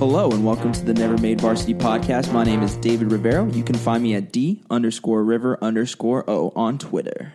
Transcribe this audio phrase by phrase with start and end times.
[0.00, 2.32] Hello and welcome to the Never Made Varsity podcast.
[2.32, 3.44] My name is David Rivero.
[3.52, 7.34] You can find me at D underscore river underscore O on Twitter.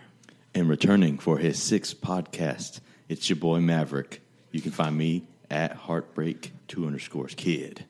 [0.52, 4.20] And returning for his sixth podcast, it's your boy Maverick.
[4.50, 7.84] You can find me at Heartbreak two underscores kid.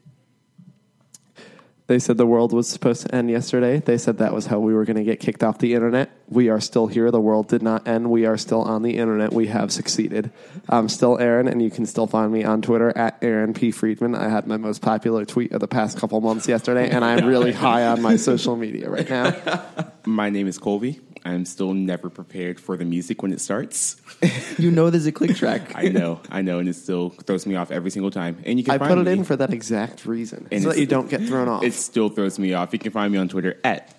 [1.86, 3.78] They said the world was supposed to end yesterday.
[3.78, 6.10] They said that was how we were going to get kicked off the internet.
[6.28, 7.10] We are still here.
[7.10, 8.10] The world did not end.
[8.10, 9.32] We are still on the internet.
[9.32, 10.32] We have succeeded.
[10.68, 13.70] I'm still Aaron, and you can still find me on Twitter at Aaron P.
[13.70, 14.14] Friedman.
[14.16, 17.52] I had my most popular tweet of the past couple months yesterday, and I'm really
[17.52, 19.64] high on my social media right now.
[20.08, 21.00] My name is Colby.
[21.24, 23.96] I'm still never prepared for the music when it starts.
[24.58, 25.72] You know there's a click track.
[25.74, 28.38] I know, I know, and it still throws me off every single time.
[28.46, 30.70] And you can I find put it me- in for that exact reason, And so
[30.70, 31.62] that you don't get thrown off.
[31.62, 32.72] It still throws me off.
[32.72, 33.95] You can find me on Twitter at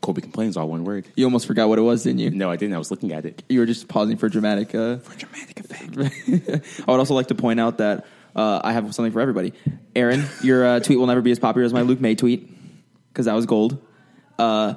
[0.00, 1.06] Colby Complains, all one word.
[1.14, 2.30] You almost forgot what it was, didn't you?
[2.30, 2.74] No, I didn't.
[2.74, 3.42] I was looking at it.
[3.48, 4.74] You were just pausing for dramatic.
[4.74, 6.82] Uh, For dramatic effect.
[6.88, 9.52] I would also like to point out that uh, I have something for everybody.
[9.94, 12.48] Aaron, your uh, tweet will never be as popular as my Luke Maye tweet
[13.12, 13.84] because that was gold.
[14.38, 14.74] Uh,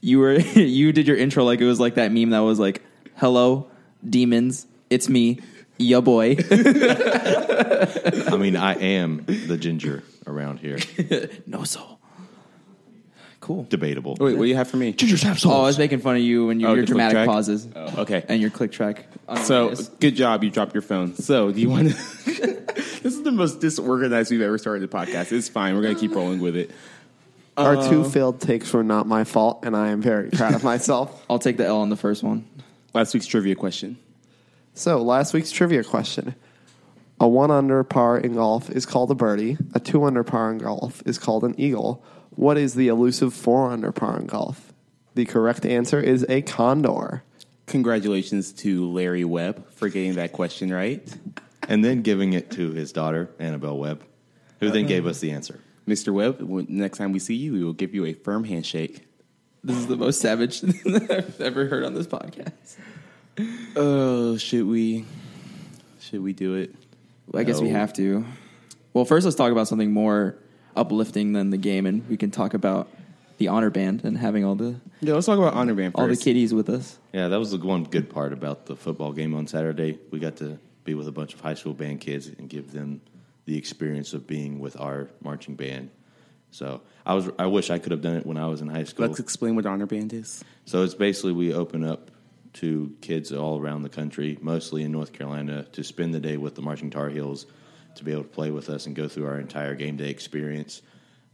[0.00, 2.82] you were you did your intro like it was like that meme that was like,
[3.16, 3.68] "Hello,
[4.08, 5.40] demons, it's me,
[5.76, 10.78] ya boy." I mean, I am the ginger around here.
[11.46, 11.93] no soul.
[13.44, 13.64] Cool.
[13.68, 14.16] Debatable.
[14.18, 14.94] Wait, what do you have for me?
[14.94, 16.96] Gingers have Oh, I was making fun of you and your, Oh, your the click
[16.96, 17.26] dramatic track?
[17.26, 18.24] pauses Oh, okay.
[18.26, 19.04] and your click track.
[19.42, 20.00] So Unbiased.
[20.00, 21.14] good job, you dropped your phone.
[21.16, 21.94] So do you want to?
[22.24, 25.30] this is the most disorganized we've ever started a podcast.
[25.30, 25.74] It's fine.
[25.76, 26.70] We're gonna keep rolling with it.
[27.58, 30.64] Our Uh, two failed takes were not my fault, and I am very proud of
[30.64, 31.22] myself.
[31.28, 32.46] I'll take the L on the first one.
[32.94, 33.98] Last week's trivia question.
[34.72, 36.34] So, last week's trivia question.
[37.20, 39.58] A one under par in golf is called a birdie.
[39.74, 42.02] A two under par in golf is called an eagle.
[42.36, 44.72] What is the elusive four under par in golf?
[45.14, 47.22] The correct answer is a condor.
[47.66, 51.06] Congratulations to Larry Webb for getting that question right.
[51.68, 54.04] And then giving it to his daughter, Annabelle Webb,
[54.60, 54.88] who then uh-huh.
[54.88, 55.60] gave us the answer.
[55.86, 56.12] Mr.
[56.12, 59.06] Webb, when- next time we see you, we will give you a firm handshake.
[59.62, 62.76] This is the most savage thing I've ever heard on this podcast.
[63.76, 65.06] Oh, should we?
[66.00, 66.74] Should we do it?
[67.32, 67.78] I guess we No.
[67.78, 68.26] have to.
[68.92, 70.36] Well, first let's talk about something more
[70.76, 72.88] uplifting than the game, and we can talk about
[73.38, 76.00] the honor band and having all the Yeah, let's talk about honor band first.
[76.00, 76.98] all the kiddies with us.
[77.12, 79.98] Yeah, that was the one good part about the football game on Saturday.
[80.10, 83.00] We got to be with a bunch of high school band kids and give them
[83.46, 85.90] the experience of being with our marching band.
[86.50, 88.84] So I was I wish I could have done it when I was in high
[88.84, 89.06] school.
[89.06, 90.44] Let's explain what honor band is.
[90.66, 92.10] So it's basically we open up
[92.54, 96.54] to kids all around the country, mostly in North Carolina, to spend the day with
[96.54, 97.46] the Marching Tar Heels,
[97.96, 100.82] to be able to play with us and go through our entire game day experience.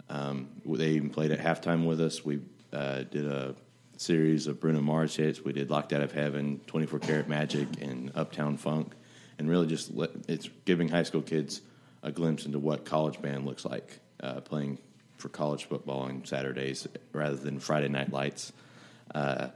[0.09, 2.25] Um, they even played at halftime with us.
[2.25, 2.41] We
[2.73, 3.55] uh, did a
[3.97, 5.45] series of Bruno Mars hits.
[5.45, 8.93] We did Locked Out of Heaven, 24 Karat Magic, and Uptown Funk,
[9.39, 11.61] and really just let, it's giving high school kids
[12.03, 14.79] a glimpse into what college band looks like, uh, playing
[15.19, 18.53] for college football on Saturdays rather than Friday night lights.
[19.15, 19.49] Uh,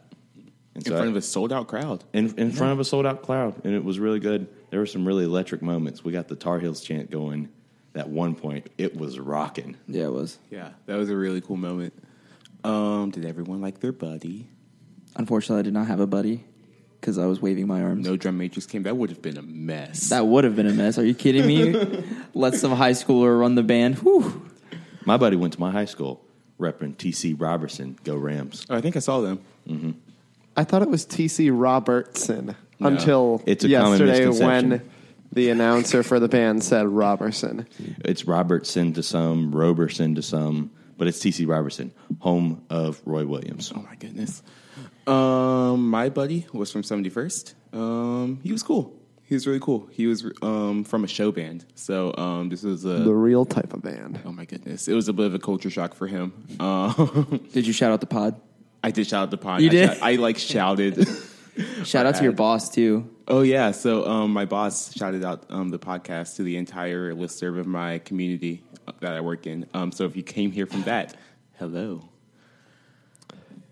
[0.74, 2.04] and In so front I- of a sold out crowd.
[2.12, 4.46] in, in front of a sold out crowd, and it was really good.
[4.74, 6.02] There were some really electric moments.
[6.02, 7.48] We got the Tar Heels chant going.
[7.94, 9.76] At one point, it was rocking.
[9.86, 10.36] Yeah, it was.
[10.50, 11.92] Yeah, that was a really cool moment.
[12.64, 14.48] Um, did everyone like their buddy?
[15.14, 16.42] Unfortunately, I did not have a buddy
[17.00, 18.04] because I was waving my arms.
[18.04, 18.82] No drum matrix came.
[18.82, 20.08] That would have been a mess.
[20.08, 20.98] That would have been a mess.
[20.98, 22.04] Are you kidding me?
[22.34, 23.98] Let some high schooler run the band.
[24.00, 24.44] Whew.
[25.04, 26.20] My buddy went to my high school,
[26.58, 27.96] repping TC Robertson.
[28.02, 28.66] Go Rams!
[28.68, 29.38] oh, I think I saw them.
[30.56, 31.50] I thought it was T.C.
[31.50, 34.70] Robertson until It's a common yesterday misconception.
[34.70, 34.90] when
[35.32, 37.66] the announcer for the band said Robertson.
[38.04, 43.72] It's Robertson to some, Roberson to some, but it's TC Robertson, home of Roy Williams.
[43.74, 44.42] Oh my goodness.
[45.06, 47.54] Um, my buddy was from 71st.
[47.72, 48.94] Um, he was cool.
[49.26, 49.88] He was really cool.
[49.90, 51.64] He was um, from a show band.
[51.74, 52.88] So um, this was a.
[53.00, 54.20] The real type of band.
[54.24, 54.86] Oh my goodness!
[54.86, 56.32] It was a bit of a culture shock for him.
[56.60, 58.38] Um, Did you shout out the pod?
[58.82, 59.62] I did shout out the pod.
[59.62, 59.88] You I did?
[59.88, 61.08] shout- I like shouted.
[61.84, 63.08] Shout out to your boss too.
[63.28, 63.70] oh yeah.
[63.70, 67.98] So um, my boss shouted out um, the podcast to the entire listserv of my
[68.00, 69.66] community uh, that I work in.
[69.74, 71.14] Um, so if you came here from that,
[71.58, 72.08] hello.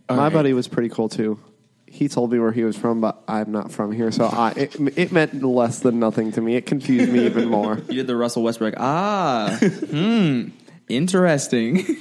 [0.09, 0.33] All My right.
[0.33, 1.39] buddy was pretty cool too.
[1.87, 4.75] He told me where he was from, but I'm not from here, so I it,
[4.97, 6.57] it meant less than nothing to me.
[6.57, 7.77] It confused me even more.
[7.89, 8.75] You did the Russell Westbrook.
[8.79, 10.49] Ah, hmm,
[10.89, 11.85] interesting.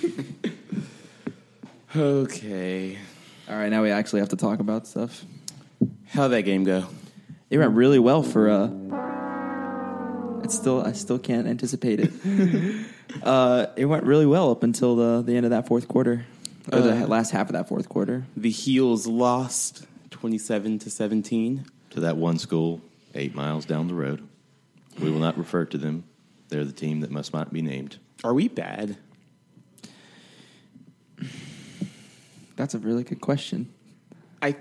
[1.94, 2.98] Okay.
[3.50, 5.26] All right, now we actually have to talk about stuff.
[6.12, 6.86] How'd that game go?
[7.50, 8.70] It went really well for uh
[10.44, 12.86] it's still I still can't anticipate it.
[13.24, 16.26] uh it went really well up until the the end of that fourth quarter.
[16.72, 18.26] Or the Uh, last half of that fourth quarter.
[18.38, 21.66] The Heels lost 27 to 17.
[21.92, 22.82] To that one school,
[23.16, 24.28] eight miles down the road.
[25.02, 26.04] We will not refer to them.
[26.50, 27.98] They're the team that must not be named.
[28.24, 28.98] Are we bad?
[32.56, 33.74] That's a really good question.
[34.42, 34.56] I.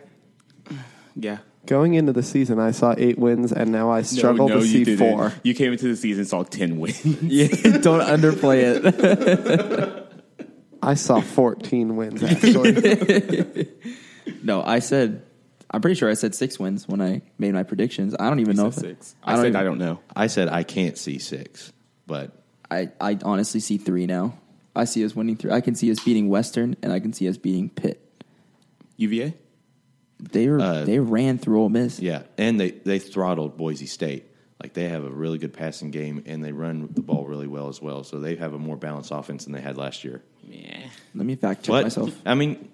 [1.16, 1.38] Yeah.
[1.66, 4.66] Going into the season, I saw eight wins, and now I struggle no, no, to
[4.66, 4.98] you see didn't.
[5.16, 5.32] four.
[5.42, 7.04] You came into the season saw ten wins.
[7.22, 7.48] Yeah,
[7.78, 10.06] don't underplay it.
[10.82, 13.68] I saw 14 wins, actually.
[14.42, 15.22] no, I said.
[15.72, 18.16] I'm pretty sure I said six wins when I made my predictions.
[18.18, 19.14] I don't even know if Said six.
[19.22, 20.00] I I, don't said even- I don't know.
[20.16, 21.72] I said I can't see six,
[22.06, 22.32] but
[22.70, 24.34] I, I honestly see three now.
[24.74, 25.50] I see us winning three.
[25.52, 28.00] I can see us beating Western, and I can see us beating Pitt.
[28.96, 29.34] UVA.
[30.20, 31.98] They were Uh, they ran through Ole Miss.
[32.00, 34.26] yeah, and they they throttled Boise State.
[34.62, 37.68] Like they have a really good passing game, and they run the ball really well
[37.68, 38.04] as well.
[38.04, 40.22] So they have a more balanced offense than they had last year.
[40.46, 40.80] Yeah.
[41.14, 42.14] Let me fact check But myself.
[42.26, 42.68] I mean,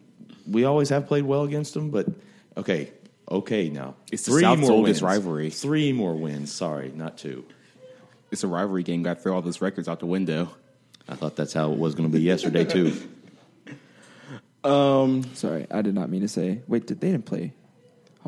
[0.51, 1.91] we always have played well against them.
[1.91, 2.09] But
[2.57, 2.91] okay,
[3.31, 5.51] okay, now It's the South's oldest rivalry.
[5.51, 6.51] Three more wins.
[6.53, 7.45] Sorry, not two.
[8.33, 9.05] It's a rivalry game.
[9.05, 10.49] Got to throw all those records out the window.
[11.09, 12.97] I thought that's how it was going to be yesterday too.
[14.67, 16.61] Um, Sorry, I did not mean to say.
[16.69, 17.53] Wait, did they didn't play?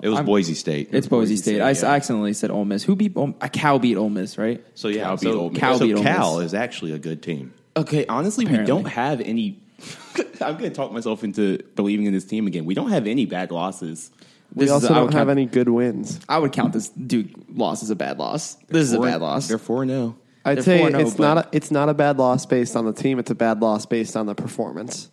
[0.02, 0.90] It was I'm- Boise State.
[0.93, 1.55] It's Boise Boise State.
[1.56, 1.90] State, I s- yeah.
[1.90, 2.85] accidentally said Ole Miss.
[2.85, 4.64] Who beat Ole, a Cal beat Ole Miss, right?
[4.75, 5.58] so yeah, Cal beat so Ole Miss.
[5.58, 6.46] Cal so beat Ole Cal Miss.
[6.46, 7.52] is actually a good team.
[7.76, 8.73] Okay, honestly, Apparently.
[8.73, 9.58] we don't have any.
[10.40, 12.64] I'm going to talk myself into believing in this team again.
[12.64, 14.11] We don't have any bad losses.
[14.55, 16.20] We This is- also I don't have count- any good wins.
[16.29, 18.55] I would count this Duke loss as a bad loss.
[18.69, 19.49] This is a bad loss.
[19.49, 20.14] They're four oh.
[20.44, 22.93] I'd They're say 4-0, it's not a, it's not a bad loss based on the
[22.93, 23.19] team.
[23.19, 25.11] It's a bad loss based on the performance.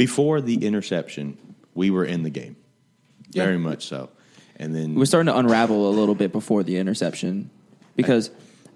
[0.00, 0.06] Yeah.
[0.06, 1.36] Before the interception,
[1.74, 2.56] we were in the game,
[3.32, 3.44] Yeah.
[3.44, 4.08] very much so.
[4.56, 7.50] And then We're starting to unravel a little bit before the interception
[7.96, 8.30] because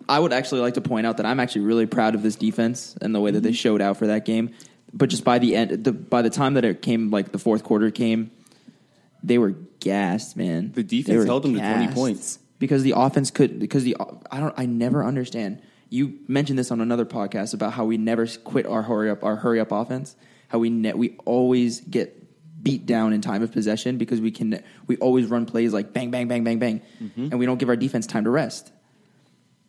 [0.08, 2.96] I would actually like to point out that I'm actually really proud of this defense
[3.00, 3.44] and the way that Mm-hmm.
[3.46, 4.50] they showed out for that game.
[4.92, 7.64] But just by the end, the, by the time that it came, like the fourth
[7.64, 8.30] quarter came,
[9.22, 10.72] they were gassed, man.
[10.72, 12.38] The defense They held them to 20 points.
[12.58, 13.58] because the offense could.
[13.58, 13.96] Because the
[14.30, 14.54] I don't.
[14.56, 15.60] I never understand.
[15.90, 19.36] You mentioned this on another podcast about how we never quit our hurry up our
[19.36, 20.14] hurry up offense.
[20.54, 22.16] How we ne- we always get
[22.62, 26.12] beat down in time of possession because we can we always run plays like bang
[26.12, 27.22] bang bang bang bang, Mm-hmm.
[27.32, 28.70] and we don't give our defense time to rest.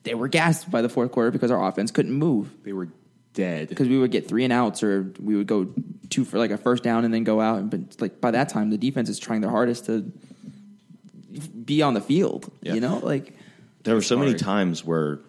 [0.04, 2.90] They were gassed by the fourth quarter because our offense couldn't move They were
[3.34, 3.68] dead.
[3.70, 5.74] because we would get three and outs or we would go
[6.12, 7.68] two for like a first down and then go out.
[7.72, 10.12] But like by that time, the defense is trying their hardest to
[11.66, 12.52] be on the field.
[12.62, 12.76] Yeah.
[12.76, 13.34] You know, like
[13.86, 15.20] There were so many times where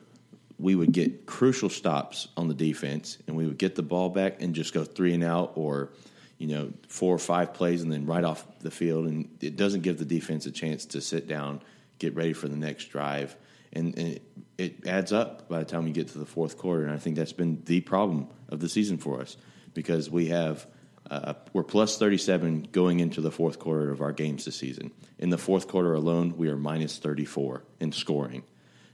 [0.59, 4.41] we would get crucial stops on the defense, and we would get the ball back
[4.41, 5.91] and just go three and out, or
[6.39, 9.83] you know, four or five plays, and then right off the field, and it doesn't
[9.83, 11.61] give the defense a chance to sit down,
[11.99, 13.37] get ready for the next drive,
[13.73, 14.23] and, and it,
[14.59, 16.85] it adds up by the time you get to the fourth quarter.
[16.85, 19.37] And I think that's been the problem of the season for us
[19.75, 20.67] because we have.
[21.09, 24.91] Uh, we're plus 37 going into the fourth quarter of our games this season.
[25.21, 28.43] In the fourth quarter alone, we are minus 34 in scoring.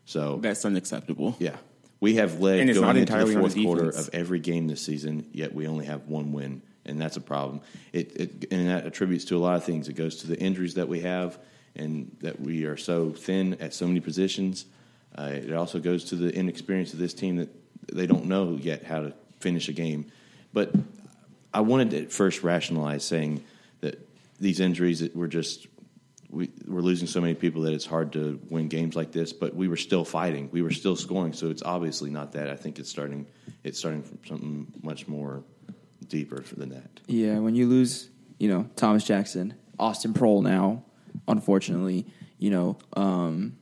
[0.05, 1.37] So That's unacceptable.
[1.39, 1.57] yeah,
[2.01, 4.83] we have led And it's going not into the fourth quarter of every game this
[4.83, 5.29] season.
[5.33, 7.61] Yet we only have one win, and that's a problem.
[7.93, 9.89] It, it and that attributes to a lot of things.
[9.89, 11.39] It goes to the injuries that we have,
[11.77, 14.65] and that we are so thin at so many positions.
[15.17, 17.51] Uh, it also goes to the inexperience of this team that
[17.93, 20.11] they don't know yet how to finish a game.
[20.53, 20.73] But
[21.53, 23.45] I wanted to at first rationalize saying
[23.81, 23.99] that
[24.41, 25.67] these injuries were just
[26.33, 29.33] we, we're losing so many people that it's hard to win games like this.
[29.33, 31.33] But we were still fighting, we were still scoring.
[31.35, 32.49] So it's obviously not that.
[32.51, 33.27] I think it's starting.
[33.63, 35.45] It's starting from something much more
[36.09, 37.01] deeper than that.
[37.07, 38.09] yeah, when you lose,
[38.39, 40.83] you know Thomas Jackson, Austin Proehl now,
[41.29, 42.07] unfortunately,
[42.39, 43.57] you know um,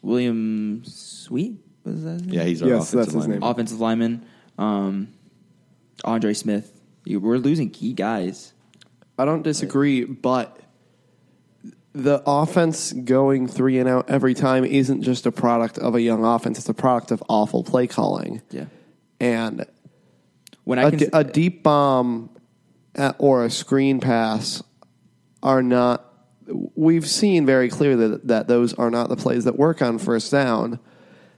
[0.00, 2.34] William Sweet was that his name?
[2.34, 3.40] Yeah, he's our Yes, offensive that's his lineman.
[3.40, 3.50] name.
[3.50, 4.26] offensive lineman,
[4.58, 5.08] um,
[6.04, 6.80] Andre Smith.
[7.06, 8.52] We're losing key guys.
[9.18, 10.60] I don't disagree, but
[11.94, 16.24] the offense going three and out every time isn't just a product of a young
[16.24, 16.58] offense.
[16.58, 18.40] It's a product of awful play calling.
[18.50, 18.66] Yeah,
[19.20, 19.66] And
[20.64, 22.30] when I a, a deep bomb
[23.18, 24.62] or a screen pass
[25.42, 26.08] are not.
[26.74, 30.30] We've seen very clearly that, that those are not the plays that work on first
[30.32, 30.80] down.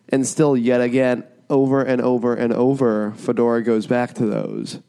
[0.09, 4.81] And still, yet again, over and over and over, Fedora goes back to those.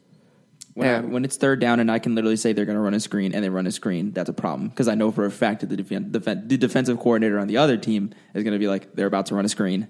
[0.76, 2.92] When, I, when it's third down and I can literally say they're going to run
[2.92, 5.30] a screen and they run a screen, that's a problem because I know for a
[5.30, 8.58] fact that the, defen- defen- the defensive coordinator on the other team is going to
[8.58, 9.88] be like, they're about to run a screen.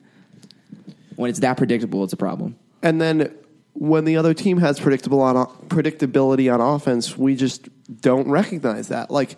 [1.17, 2.57] When it's that predictable, it's a problem.
[2.85, 3.35] And then
[3.73, 7.69] when the other team has predictable on predictability on offense, we just
[8.01, 9.11] don't recognize that.
[9.11, 9.37] Like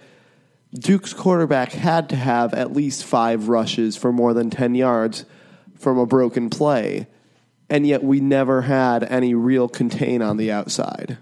[0.75, 5.25] Duke's quarterback had to have at least five rushes for more than ten yards
[5.78, 7.07] from a broken play,
[7.71, 11.17] and yet we never had any real contain on the outside.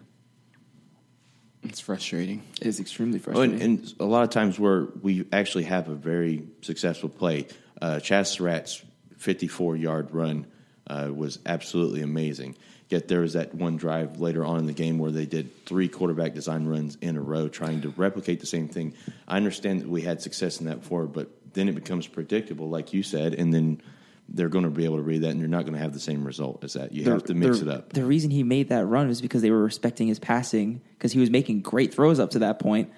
[1.69, 2.43] It's frustrating.
[2.61, 3.61] It's extremely Oh, frustrating.
[3.61, 7.47] and, and a lot of times where we actually have a very successful play.
[7.81, 8.83] Uh, Chaz Surratt's
[9.19, 10.47] 54 yard run
[10.87, 12.57] uh, was absolutely amazing.
[12.89, 15.89] Yet there was that one drive later on in the game where they did three
[15.89, 18.95] quarterback design runs in a row, trying to replicate the same thing.
[19.27, 22.93] I understand that we had success in that before, but then it becomes predictable, like
[22.93, 23.83] you said, and then
[24.29, 26.01] they're going to be able to read that, and you're not going to have the
[26.01, 26.93] same result as that.
[26.93, 27.93] You have to mix the, it up.
[27.93, 31.21] The reason he made that run was because they were respecting his passing because he
[31.21, 32.91] was making great throws up to that point.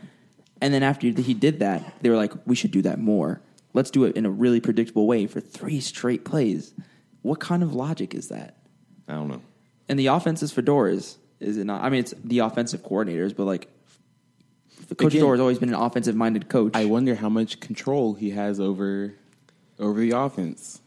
[0.61, 3.41] And then after he did that, they were like, "We should do that more.
[3.75, 6.73] Let's do it in a really predictable way for three straight plays."
[7.23, 8.57] What kind of logic is that?
[9.07, 9.43] I don't know.
[9.89, 11.83] And the offense is Fedora's, is it not?
[11.83, 13.69] I mean, it's the offensive coordinators, but like,
[14.89, 16.73] Coach Again- Fedora has always been an offensive-minded coach.
[16.75, 19.15] I wonder how much control he has over
[19.79, 20.81] over the offense.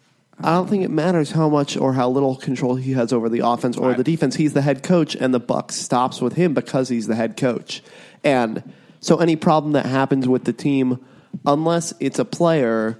[0.43, 3.39] I don't think it matters how much or how little control he has over the
[3.39, 4.35] offense or the defense.
[4.35, 7.81] He's the head coach, and the buck stops with him because he's the head coach.
[8.23, 11.03] And so, any problem that happens with the team,
[11.45, 12.99] unless it's a player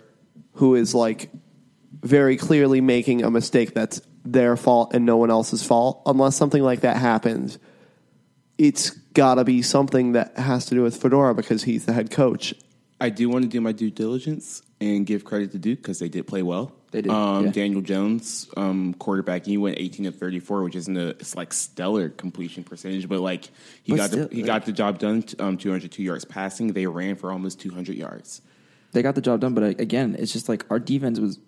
[0.53, 1.29] who is like
[2.01, 6.61] very clearly making a mistake that's their fault and no one else's fault, unless something
[6.61, 7.57] like that happens,
[8.57, 12.11] it's got to be something that has to do with Fedora because he's the head
[12.11, 12.53] coach.
[12.99, 16.09] I do want to do my due diligence and give credit to Duke because they
[16.09, 16.71] did play well.
[16.91, 17.51] They did, Um, yeah.
[17.51, 21.53] Daniel Jones, um, quarterback, he went eighteen of thirty four, which isn't a it's like
[21.53, 23.45] stellar completion percentage, but like
[23.83, 25.23] he But got still, the, he got the job done.
[25.39, 26.73] Um, two hundred two yards passing.
[26.73, 28.41] They ran for almost two hundred yards.
[28.91, 31.39] they got the job done, but again, it's just like our defense was.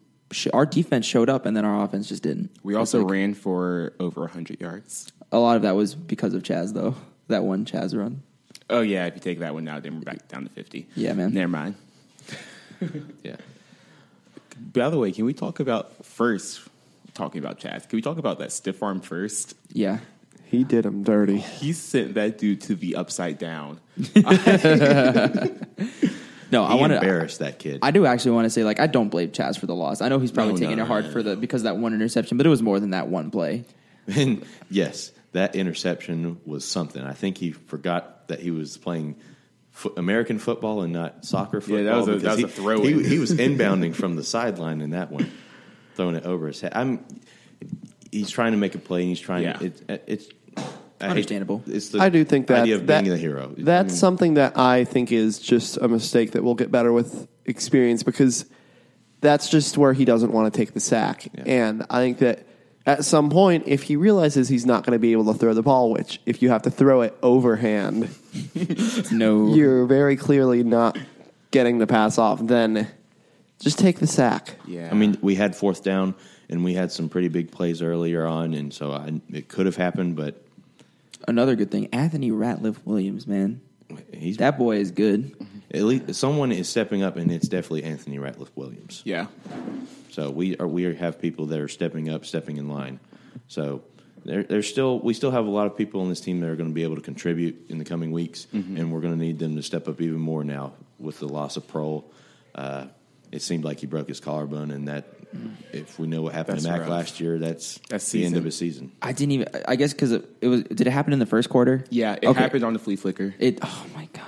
[0.52, 2.50] Our defense showed up, and then our offense just didn't.
[2.64, 5.12] We also like- ran for over hundred yards.
[5.32, 6.96] A lot of that was because of Chaz, though.
[7.28, 8.24] That one Chaz run.
[8.70, 10.88] Oh yeah, if you take that one now, then we're back down to fifty.
[10.96, 11.34] Yeah, man.
[11.34, 11.76] Never mind.
[13.24, 13.36] Yeah.
[14.58, 16.62] By the way, can we talk about first?
[17.14, 19.56] Talking about Chaz, can we talk about that stiff arm first?
[19.72, 20.00] Yeah.
[20.46, 21.38] He did him dirty.
[21.38, 23.80] He sent that dude to the upside down.
[26.52, 26.98] No, I want to.
[26.98, 27.80] embarrass that kid.
[27.82, 30.02] I do actually want to say, like, I don't blame Chaz for the loss.
[30.02, 31.78] I know he's probably No, taking no, it hard no, for the because of that
[31.78, 33.66] one interception, but it was more than that one play.
[34.06, 37.02] And yes, that interception was something.
[37.04, 39.16] I think he forgot that he was playing
[39.74, 41.84] fo- American football and not soccer football.
[41.84, 43.00] that was a- that because was a he- throw-in.
[43.04, 45.30] He, he was inbounding from the sideline in that one,
[45.96, 46.72] throwing it over his head.
[46.76, 47.06] I'm.
[48.12, 49.44] He's trying to make a play, and he's trying.
[49.44, 49.54] Yeah.
[49.54, 50.28] To, it, it's
[51.02, 51.62] I Understandable.
[51.68, 53.54] it's the I do think that idea of that- being the hero.
[53.58, 56.94] That's I mean, something that I think is just a mistake that will get better
[56.94, 58.46] with experience because
[59.20, 61.28] that's just where he doesn't want to take the sack.
[61.34, 61.44] Yeah.
[61.46, 62.46] And I think that
[62.86, 65.62] at some point, if he realizes he's not going to be able to throw the
[65.62, 68.10] ball, which if you have to throw it overhand,
[69.12, 70.98] No, you're very clearly not
[71.52, 72.90] getting the pass off, then
[73.60, 74.56] just take the sack.
[74.68, 76.16] Yeah, I mean, we had fourth down,
[76.50, 79.78] and we had some pretty big plays earlier on, and so I, it could have
[79.78, 80.44] happened, but
[81.28, 83.62] another good thing, Anthony Ratliff Williams, man,
[84.14, 85.32] he's that boy is good.
[85.32, 85.60] Mm-hmm.
[85.74, 89.02] At least someone is stepping up, and it's definitely Anthony Ratliff Williams.
[89.06, 89.28] yeah.
[90.12, 93.00] So we are we have people that are stepping up, stepping in line.
[93.48, 93.82] So
[94.24, 96.56] there, there's still we still have a lot of people on this team that are
[96.56, 99.40] going to be able to contribute in the coming weeks, and we're going to need
[99.40, 102.04] them to step up even more now with the loss of Proehl.
[102.54, 102.86] Uh,
[103.32, 105.08] it seemed like he broke his collarbone, and that
[105.72, 106.90] if we know what happened to That's Mack rough.
[106.90, 108.92] last year, that's That's the end of his season.
[109.02, 109.48] I didn't even.
[109.68, 110.62] I guess because it, it was.
[110.66, 111.84] Did it happen in the first quarter?
[111.90, 112.40] Yeah, it Okay.
[112.40, 113.34] happened on the flea flicker.
[113.40, 113.58] It.
[113.64, 114.22] Oh my god.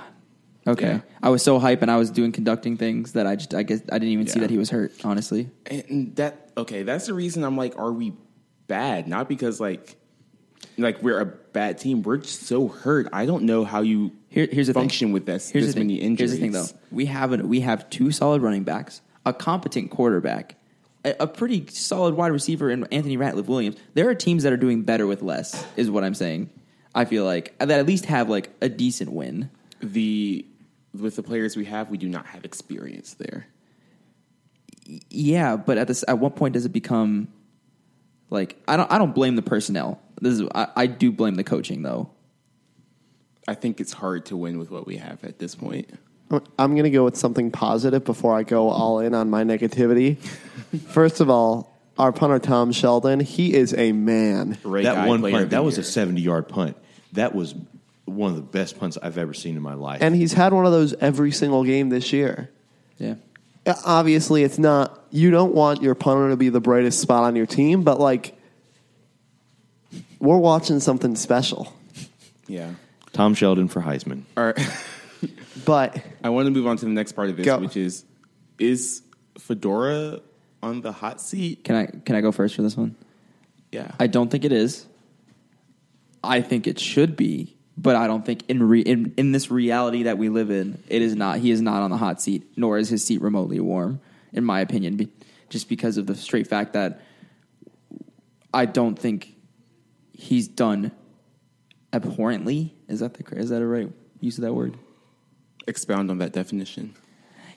[0.66, 0.86] Okay.
[0.86, 1.00] Yeah.
[1.22, 3.54] I was so hype and I was doing conducting things that I just.
[3.54, 4.92] I guess I didn't even see that he was hurt.
[5.04, 5.48] Honestly.
[5.66, 8.14] And that okay, that's the reason I'm like, are we
[8.66, 9.06] bad?
[9.06, 9.96] Not because like
[10.78, 12.02] like we're a bad team.
[12.02, 13.08] We're just so hurt.
[13.12, 15.12] I don't know how you Here, here's the function thing.
[15.12, 15.90] with this Here's this the thing.
[15.90, 16.18] injuries.
[16.18, 16.66] Here's the thing, though.
[16.90, 20.56] We have an, we have two solid running backs, a competent quarterback,
[21.04, 23.76] a, a pretty solid wide receiver in Anthony Ratliff Williams.
[23.94, 25.64] There are teams that are doing better with less.
[25.76, 26.50] Is what I'm saying.
[26.94, 29.50] I feel like that at least have like a decent win.
[29.80, 30.46] The
[31.00, 33.46] with the players we have, we do not have experience there.
[35.10, 37.28] Yeah, but at this, at what point does it become
[38.30, 40.00] like I don't I don't blame the personnel.
[40.20, 42.10] This is I, I do blame the coaching though.
[43.48, 45.90] I think it's hard to win with what we have at this point.
[46.58, 50.18] I'm going to go with something positive before I go all in on my negativity.
[50.88, 54.58] First of all, our punter Tom Sheldon, he is a man.
[54.64, 55.82] Ray that one punt, that was year.
[55.82, 56.76] a 70 yard punt.
[57.12, 57.54] That was
[58.06, 60.00] one of the best punts I've ever seen in my life.
[60.02, 62.50] And he's had one of those every single game this year.
[62.98, 63.16] Yeah.
[63.84, 67.46] Obviously, it's not, you don't want your punter to be the brightest spot on your
[67.46, 68.34] team, but like,
[70.20, 71.72] we're watching something special.
[72.46, 72.74] yeah.
[73.12, 74.22] Tom Sheldon for Heisman.
[74.36, 74.58] All right.
[75.64, 77.58] But I want to move on to the next part of this, Go.
[77.58, 78.04] which is
[78.58, 79.02] is
[79.38, 80.20] Fedora
[80.62, 81.64] on the hot seat?
[81.64, 82.94] Can I can I go first for this one?
[83.72, 83.90] Yeah.
[83.98, 84.86] I don't think it is.
[86.22, 90.04] I think it should be, but I don't think in re, in in this reality
[90.04, 91.38] that we live in, it is not.
[91.38, 94.00] He is not on the hot seat, nor is his seat remotely warm,
[94.32, 94.96] in my opinion.
[94.96, 95.08] Be,
[95.50, 97.00] just because of the straight fact that
[98.52, 99.34] I don't think
[100.12, 100.92] he's done
[101.92, 102.74] abhorrently.
[102.88, 103.90] Is that the is that a right
[104.20, 104.76] use of that word?
[105.66, 106.94] Expound on that definition.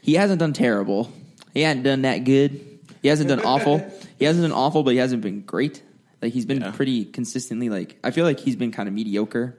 [0.02, 1.12] He hasn't done terrible.
[1.54, 2.80] He hasn't done that good.
[3.02, 3.80] He hasn't done awful.
[4.20, 5.82] He hasn't done awful, but he hasn't been great.
[6.22, 6.72] Like he's been Yeah.
[6.72, 7.70] pretty consistently.
[7.70, 9.58] Like I feel like he's been kind of mediocre,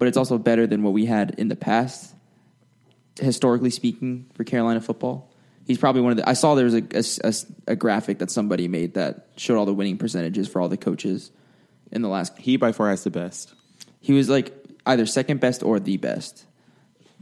[0.00, 2.12] but it's also better than what we had in the past,
[3.20, 5.30] historically speaking, for Carolina football.
[5.66, 6.28] He's probably one of the.
[6.28, 9.66] I saw there was a, a- a- a graphic that somebody made that showed all
[9.66, 11.30] the winning percentages for all the coaches
[11.92, 12.36] in the last.
[12.38, 13.54] He by far has the best.
[14.00, 14.52] He was like
[14.86, 16.44] either second best or the best,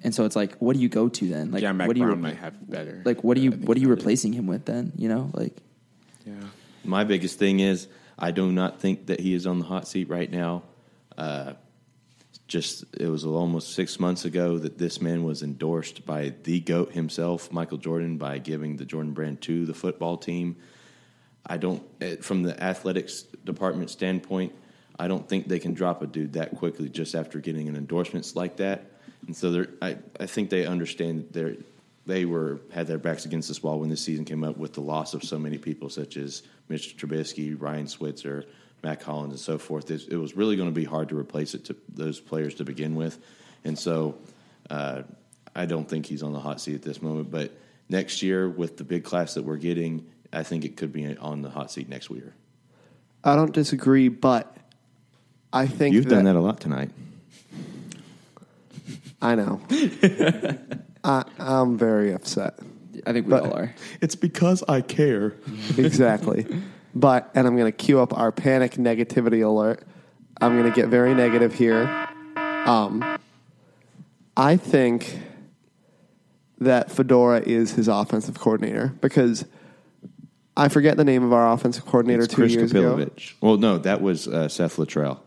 [0.03, 1.51] and so it's like, what do you go to then?
[1.51, 3.03] Like, John Mac what do you Brown re- might have better.
[3.05, 3.23] like?
[3.23, 4.01] What are you what are you about it.
[4.01, 4.93] replacing him with then?
[4.97, 5.57] You know, like.
[6.25, 6.35] Yeah.
[6.85, 7.87] My biggest thing is
[8.19, 10.63] I do not think that he is on the hot seat right now.
[11.19, 11.55] Uh,
[12.49, 16.93] just it was almost six months ago that this man was endorsed by the goat
[16.93, 20.57] himself, Michael Jordan, by giving the Jordan brand to the football team.
[21.47, 24.55] I don't, eh, from the athletics department standpoint,
[24.99, 28.35] I don't think they can drop a dude that quickly just after getting an endorsements
[28.35, 28.87] like that.
[29.27, 31.65] And so I, I think they understand that
[32.07, 34.81] they were had their backs against this wall when this season came up with the
[34.81, 38.47] loss of so many people, such as Mitch Trubisky, Ryan Switzer,
[38.83, 39.91] Mack Hollins, and so forth.
[39.91, 42.65] It, it was really going to be hard to replace it to those players to
[42.65, 43.19] begin with,
[43.65, 44.17] and so
[44.71, 45.03] uh,
[45.55, 47.31] I don't think he's on the hot seat at this moment.
[47.31, 47.53] But
[47.89, 51.43] next year, with the big class that we're getting, I think it could be on
[51.43, 52.35] the hot seat next year.
[53.25, 54.57] I don't disagree, but
[55.53, 56.91] I think You've done that a lot tonight.
[59.21, 59.61] I know.
[61.05, 62.59] I, I'm very upset.
[63.07, 63.75] I think we But- all are.
[64.01, 65.35] It's because I care.
[65.77, 66.47] Exactly.
[66.95, 69.85] but, and I'm going to cue up our panic negativity alert.
[70.41, 72.09] I'm going to get very negative here.
[72.37, 73.19] Um,
[74.37, 75.21] I think
[76.59, 79.45] that Fedora is his offensive coordinator because
[80.57, 83.09] I forget the name of our offensive coordinator It's two Chris years ago.
[83.41, 85.21] Well, no, that was uh, Seth Littrell.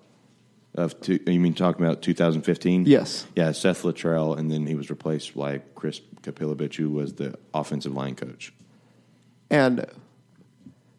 [0.76, 2.86] Of two, you mean talking about 2015?
[2.86, 3.28] Yes.
[3.36, 7.94] Yeah, Seth Littrell, and then he was replaced by Chris Kapilovic, who was the offensive
[7.94, 8.54] line coach.
[9.50, 9.86] And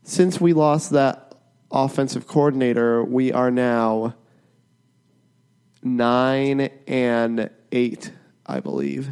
[0.03, 1.35] since we lost that
[1.71, 4.15] offensive coordinator, we are now
[5.83, 8.13] nine and eight,
[8.47, 9.11] I believe.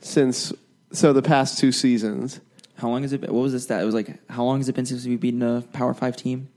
[0.00, 0.52] Since
[0.92, 2.40] so the past two seasons,
[2.76, 3.32] How long has it been?
[3.32, 3.82] What was this stat?
[3.82, 6.48] It was like, how long has it been since we've beaten a Power Five team?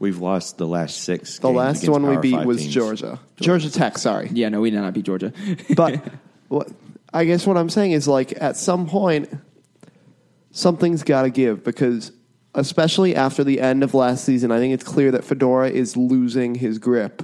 [0.00, 1.38] We've lost the last six.
[1.38, 2.74] the games last against one we beat was teams.
[2.74, 3.20] Georgia.
[3.40, 3.98] Georgia Tech.
[3.98, 5.32] Sorry, Yeah, no, we did not beat Georgia.
[5.76, 6.00] but
[6.48, 6.70] what
[7.12, 9.30] I guess what I'm saying is like at some point
[10.50, 12.12] something's got to give because
[12.54, 16.54] especially after the end of last season, I think it's clear that Fedora is losing
[16.54, 17.22] his grip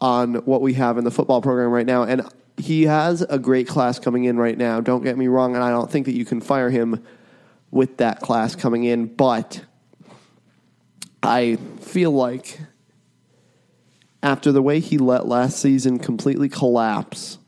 [0.00, 2.22] on what we have in the football program right now and
[2.58, 4.80] he has a great class coming in right now.
[4.80, 7.02] Don't get me wrong and I don't think that you can fire him
[7.70, 9.64] with that class coming in, but
[11.22, 12.60] I feel like
[14.22, 17.38] after the way he let last season completely collapse,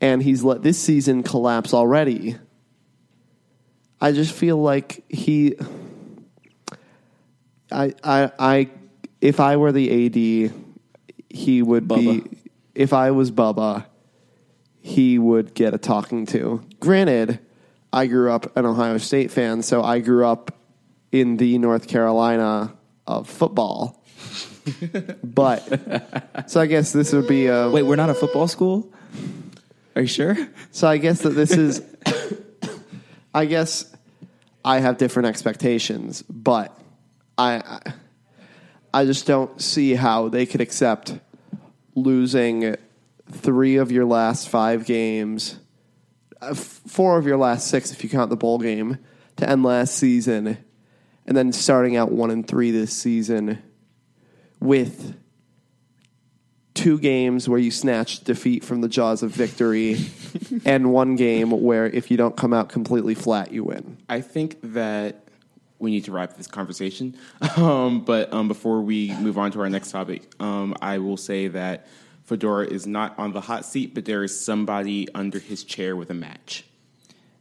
[0.00, 2.36] and he's let this season collapse already,
[4.00, 5.56] I just feel like he.
[7.70, 8.70] I, I, I,
[9.20, 10.54] if I were the AD,
[11.30, 12.24] he would Bubba.
[12.24, 12.38] be.
[12.74, 13.86] If I was Bubba,
[14.80, 16.62] he would get a talking to.
[16.80, 17.38] Granted,
[17.92, 20.52] I grew up an Ohio State fan, so I grew up
[21.12, 22.74] in the North Carolina
[23.06, 24.02] of football.
[25.22, 28.92] but so I guess this would be a Wait, we're not a football school?
[29.94, 30.36] Are you sure?
[30.72, 31.82] so I guess that this is
[33.34, 33.92] I guess
[34.64, 36.76] I have different expectations, but
[37.36, 37.92] I
[38.92, 41.18] I- just don't see how they could accept
[41.96, 42.76] losing
[43.30, 45.56] 3 of your last 5 games,
[46.40, 48.98] uh, 4 of your last 6 if you count the bowl game
[49.36, 50.58] to end last season
[51.26, 53.58] and then starting out 1 and 3 this season
[54.60, 55.14] with
[56.74, 59.96] two games where you snatch defeat from the jaws of victory
[60.64, 64.58] and one game where if you don't come out completely flat you win I think
[64.74, 65.24] that
[65.78, 67.16] we need to wrap this conversation.
[67.56, 71.46] Um, but um, before we move on to our next topic, um, I will say
[71.48, 71.86] that
[72.24, 76.10] Fedora is not on the hot seat, but there is somebody under his chair with
[76.10, 76.64] a match.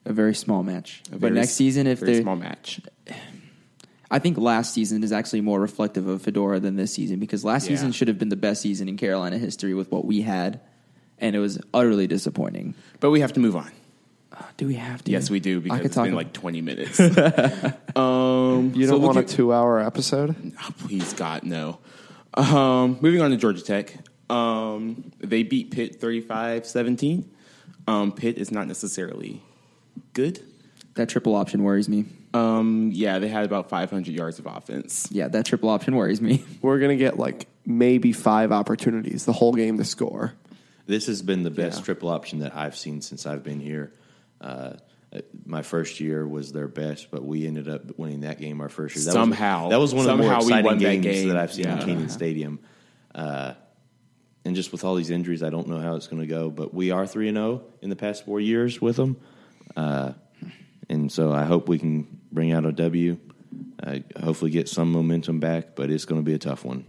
[0.05, 1.01] A very small match.
[1.07, 2.79] A but very next season, if very they, small match,
[4.11, 7.63] I think last season is actually more reflective of Fedora than this season because last
[7.69, 7.75] Yeah.
[7.75, 10.59] season should have been the best season in Carolina history with what we had,
[11.19, 12.75] and it was utterly disappointing.
[12.99, 13.71] but we have to move on.
[14.57, 15.11] Do we have to?
[15.11, 16.99] Yes, we do I could it's talk been ab- like twenty minutes.
[17.95, 21.79] um, you don't want a two hour episode Oh, please, God, no.
[22.33, 23.95] Um, moving on to Georgia Tech.
[24.29, 27.29] Um, they beat Pitt 35 17.
[27.87, 29.41] Um, Pitt is not necessarily
[30.13, 30.39] good.
[30.95, 32.05] that triple option worries me.
[32.33, 35.07] Um, yeah, they had about 500 yards of offense.
[35.11, 36.43] Yeah, that triple option worries me.
[36.61, 40.33] We're gonna get like maybe five opportunities the whole game to score.
[40.87, 41.85] This has been the best Yeah.
[41.85, 43.93] triple option that I've seen since I've been here.
[44.41, 44.73] Uh,
[45.45, 48.95] my first year was their best, but we ended up winning that game our first
[48.95, 49.05] year.
[49.05, 49.65] That Somehow.
[49.65, 51.27] was, that was one of the more Somehow exciting won that games game.
[51.29, 51.79] that I've seen Yeah.
[51.79, 52.59] in Kenan Stadium.
[53.13, 53.53] Uh,
[54.43, 56.49] and just with all these injuries, I don't know how it's going to go.
[56.49, 59.17] But we are three and zero in the past four years with them,
[59.77, 60.13] uh,
[60.89, 63.17] and so I hope we can bring out a W.
[63.81, 66.85] Uh, hopefully, get some momentum back, but it's going to be a tough one.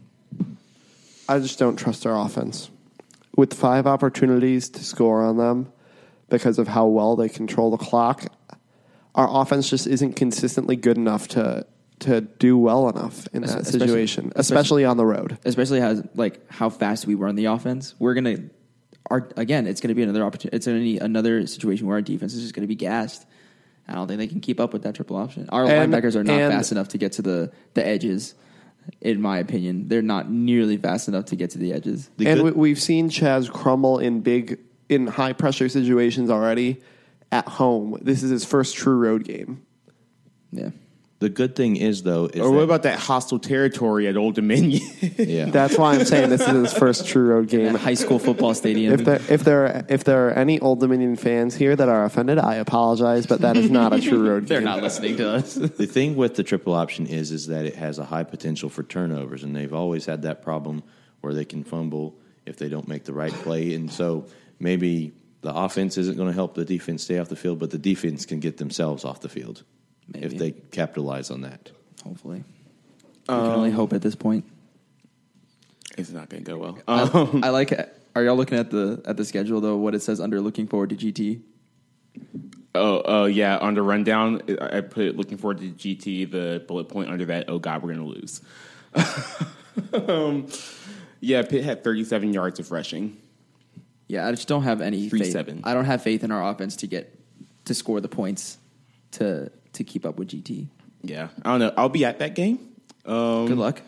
[1.29, 2.71] I just don't trust our offense.
[3.37, 5.73] With five opportunities to score on them
[6.31, 8.25] because of how well they control the clock,
[9.15, 11.67] our offense just isn't consistently good enough to
[12.01, 15.39] to do well enough in that Especially- situation, especially, especially- on the road.
[15.45, 17.95] Especially how like how fast we run the offense.
[17.99, 18.39] We're gonna
[19.11, 19.67] our again.
[19.67, 20.57] It's gonna be another opportunity.
[20.57, 23.27] It's gonna be another situation where our defense is just gonna be gassed.
[23.87, 25.49] I don't think they can keep up with that triple option.
[25.51, 28.35] Our And- linebackers are not and- fast enough to get to the the edges.
[29.01, 32.11] In my opinion, they're not nearly fast enough to get to the edges.
[32.19, 34.59] The and good- we, we've seen Chaz crumble in big,
[34.91, 36.83] in high pressure situations already
[37.33, 37.99] at home.
[38.03, 39.63] This is his first true road game.
[40.53, 40.69] Yeah.
[41.21, 44.35] The good thing is though, is Or what that- about that hostile territory at Old
[44.35, 44.83] Dominion?
[45.17, 47.75] yeah, That's why I'm saying this is his first true road game.
[47.75, 48.93] high school football stadium.
[48.95, 52.39] If there, if there, if there are any Old Dominion fans here that are offended,
[52.39, 54.49] I apologize, but that is not a true road game.
[54.49, 54.65] they're game.
[54.67, 55.55] not listening to us.
[55.85, 58.83] The thing with the triple option is is that it has a high potential for
[58.83, 60.83] turnovers, and they've always had that problem
[61.21, 64.27] where they can fumble if they don't make the right play, and so
[64.59, 67.79] maybe the offense isn't going to help the defense stay off the field, but the
[67.79, 69.63] defense can get themselves off the field
[70.15, 71.71] if they capitalize on that.
[72.05, 72.45] Hopefully,
[73.21, 74.45] we can only hope at this point.
[75.97, 76.79] it's not going to go well.
[76.87, 77.73] I, Um, I like.
[78.17, 79.77] Are y'all looking at the at the schedule though?
[79.77, 81.41] What it says under looking forward to GT.
[82.77, 83.57] oh, oh, yeah.
[83.59, 86.31] On the rundown, I I put looking forward to GT.
[86.31, 87.47] The bullet point under that.
[87.49, 88.41] Oh God, we're going to lose.
[90.09, 90.47] um,
[91.21, 93.17] yeah, Pitt had 37 yards of rushing.
[94.09, 95.33] Yeah, I just don't have any Three faith.
[95.33, 95.63] seven.
[95.65, 97.19] I don't have faith in our offense to get
[97.65, 98.59] to score the points
[99.13, 100.67] to to keep up with GT.
[101.03, 101.73] Yeah, I don't know.
[101.77, 102.59] I'll be at that game.
[103.05, 103.83] Um, Good luck.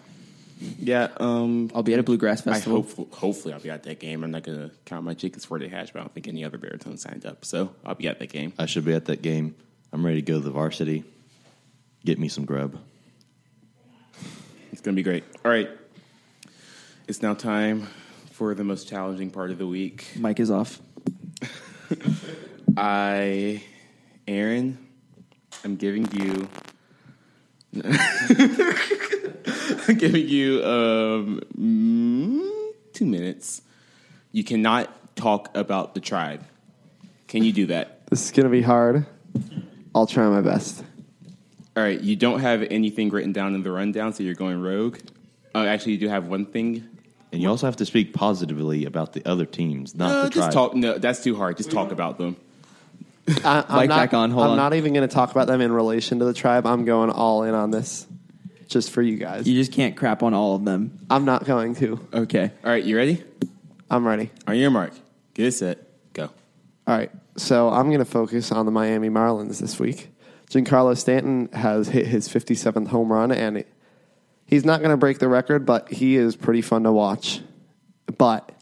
[0.78, 2.82] Yeah, um, I'll be at a bluegrass I festival.
[2.82, 4.24] hope, hopefully I'll be at that game.
[4.24, 6.44] I'm not going to count my chickens for the hatch, but I don't think any
[6.44, 8.54] other baritone signed up, so I'll be at that game.
[8.58, 9.54] I should be at that game.
[9.92, 11.04] I'm ready to go to the varsity.
[12.04, 12.78] Get me some grub.
[14.72, 15.24] It's going to be great.
[15.44, 15.68] All right,
[17.06, 17.88] it's now time
[18.32, 20.06] for the most challenging part of the week.
[20.16, 20.80] Mike is off.
[22.76, 23.62] I,
[24.26, 24.85] Aaron,
[25.64, 26.48] I'm giving you.
[29.88, 33.62] I'm giving you um, mm, two minutes.
[34.32, 36.44] You cannot talk about the tribe.
[37.28, 38.06] Can you do that?
[38.08, 39.04] This is going to be hard.
[39.94, 40.84] I'll try my best.
[41.76, 42.00] All right.
[42.00, 44.98] You don't have anything written down in the rundown, so you're going rogue.
[45.54, 46.88] Uh, actually, you do have one thing.
[47.32, 50.36] And you also have to speak positively about the other teams, not Uh, the just
[50.36, 50.52] tribe.
[50.52, 50.74] talk.
[50.74, 51.56] No, that's too hard.
[51.56, 52.36] Just talk about them.
[53.44, 54.56] I, I'm Mic not, back on, hold I'm on.
[54.56, 56.66] not even going to talk about them in relation to the tribe.
[56.66, 58.06] I'm going all in on this,
[58.68, 59.46] just for you guys.
[59.48, 60.98] You just can't crap on all of them.
[61.10, 62.00] I'm not going to.
[62.12, 62.50] Okay.
[62.64, 62.84] All right.
[62.84, 63.22] You ready?
[63.90, 64.30] I'm ready.
[64.46, 64.92] On your mark.
[65.34, 65.78] Get set.
[66.12, 66.24] Go.
[66.86, 67.10] All right.
[67.36, 70.10] So I'm going to focus on the Miami Marlins this week.
[70.50, 73.68] Giancarlo Stanton has hit his 57th home run, and it,
[74.46, 77.40] he's not going to break the record, but he is pretty fun to watch.
[78.16, 78.52] But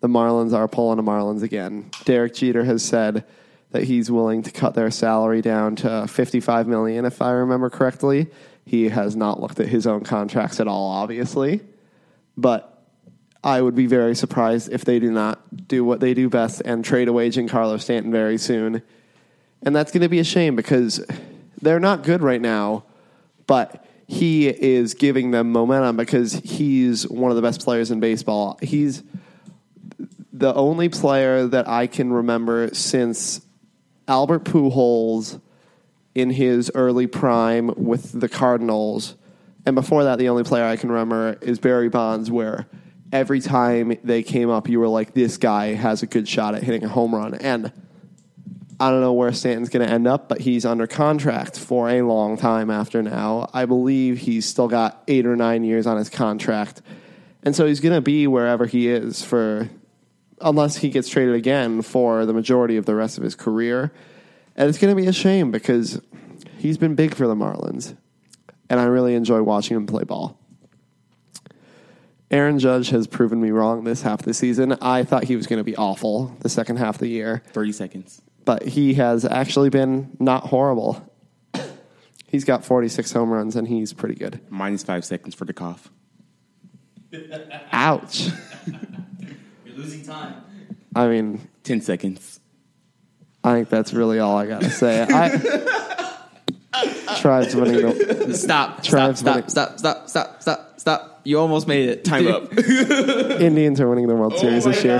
[0.00, 1.90] the Marlins are pulling the Marlins again.
[2.04, 3.24] Derek Jeter has said
[3.70, 8.28] that he's willing to cut their salary down to 55 million, if I remember correctly.
[8.64, 11.60] He has not looked at his own contracts at all, obviously,
[12.36, 12.84] but
[13.42, 16.84] I would be very surprised if they do not do what they do best and
[16.84, 18.82] trade away Giancarlo Stanton very soon.
[19.62, 21.04] And that's going to be a shame because
[21.60, 22.84] they're not good right now,
[23.46, 28.58] but he is giving them momentum because he's one of the best players in baseball.
[28.60, 29.02] He's
[30.32, 33.40] the only player that I can remember since
[34.10, 35.40] Albert Pujols
[36.16, 39.14] in his early prime with the Cardinals.
[39.64, 42.66] And before that, the only player I can remember is Barry Bonds, where
[43.12, 46.64] every time they came up, you were like, this guy has a good shot at
[46.64, 47.34] hitting a home run.
[47.36, 47.72] And
[48.80, 52.02] I don't know where Stanton's going to end up, but he's under contract for a
[52.02, 53.48] long time after now.
[53.54, 56.82] I believe he's still got eight or nine years on his contract.
[57.44, 59.70] And so he's going to be wherever he is for,
[60.40, 63.92] unless he gets traded again for the majority of the rest of his career.
[64.56, 66.00] And it's going to be a shame because
[66.58, 67.96] he's been big for the Marlins.
[68.68, 70.38] And I really enjoy watching him play ball.
[72.30, 74.76] Aaron Judge has proven me wrong this half of the season.
[74.80, 77.72] I thought he was going to be awful the second half of the year Thirty
[77.72, 78.22] seconds.
[78.44, 81.04] but he has actually been not horrible.
[82.28, 84.40] He's got 46 home runs, and he's pretty good.
[84.48, 85.90] Minus five seconds for the cough.
[87.72, 88.28] Ouch.
[89.80, 90.34] You're losing time.
[90.94, 92.38] I mean, Ten seconds.
[93.42, 95.06] I think that's really all I got to say.
[95.08, 95.30] I,
[97.18, 98.34] Tribe's winning the.
[98.34, 98.34] Stop.
[98.34, 98.82] Stop.
[98.84, 99.36] Tribe's Stop.
[99.36, 99.48] winning.
[99.48, 99.78] Stop.
[99.78, 100.08] Stop.
[100.10, 100.42] Stop.
[100.42, 100.78] Stop.
[100.80, 101.20] Stop.
[101.24, 102.04] You almost made it.
[102.04, 102.52] Time up.
[102.58, 104.98] Indians are winning the World oh Series this year.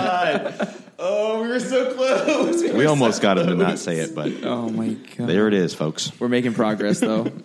[0.98, 2.62] Oh, we were so close.
[2.62, 5.28] We almost got him to not say it, but Oh my god.
[5.28, 6.18] there it is, folks.
[6.18, 7.26] We're making progress though.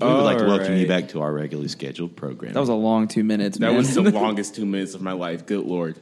[0.00, 2.54] We would like to welcome you back to our regularly scheduled program.
[2.54, 3.58] That was a long two minutes.
[3.58, 3.76] That man.
[3.76, 5.44] was the longest two minutes of my life.
[5.44, 6.00] Good lord.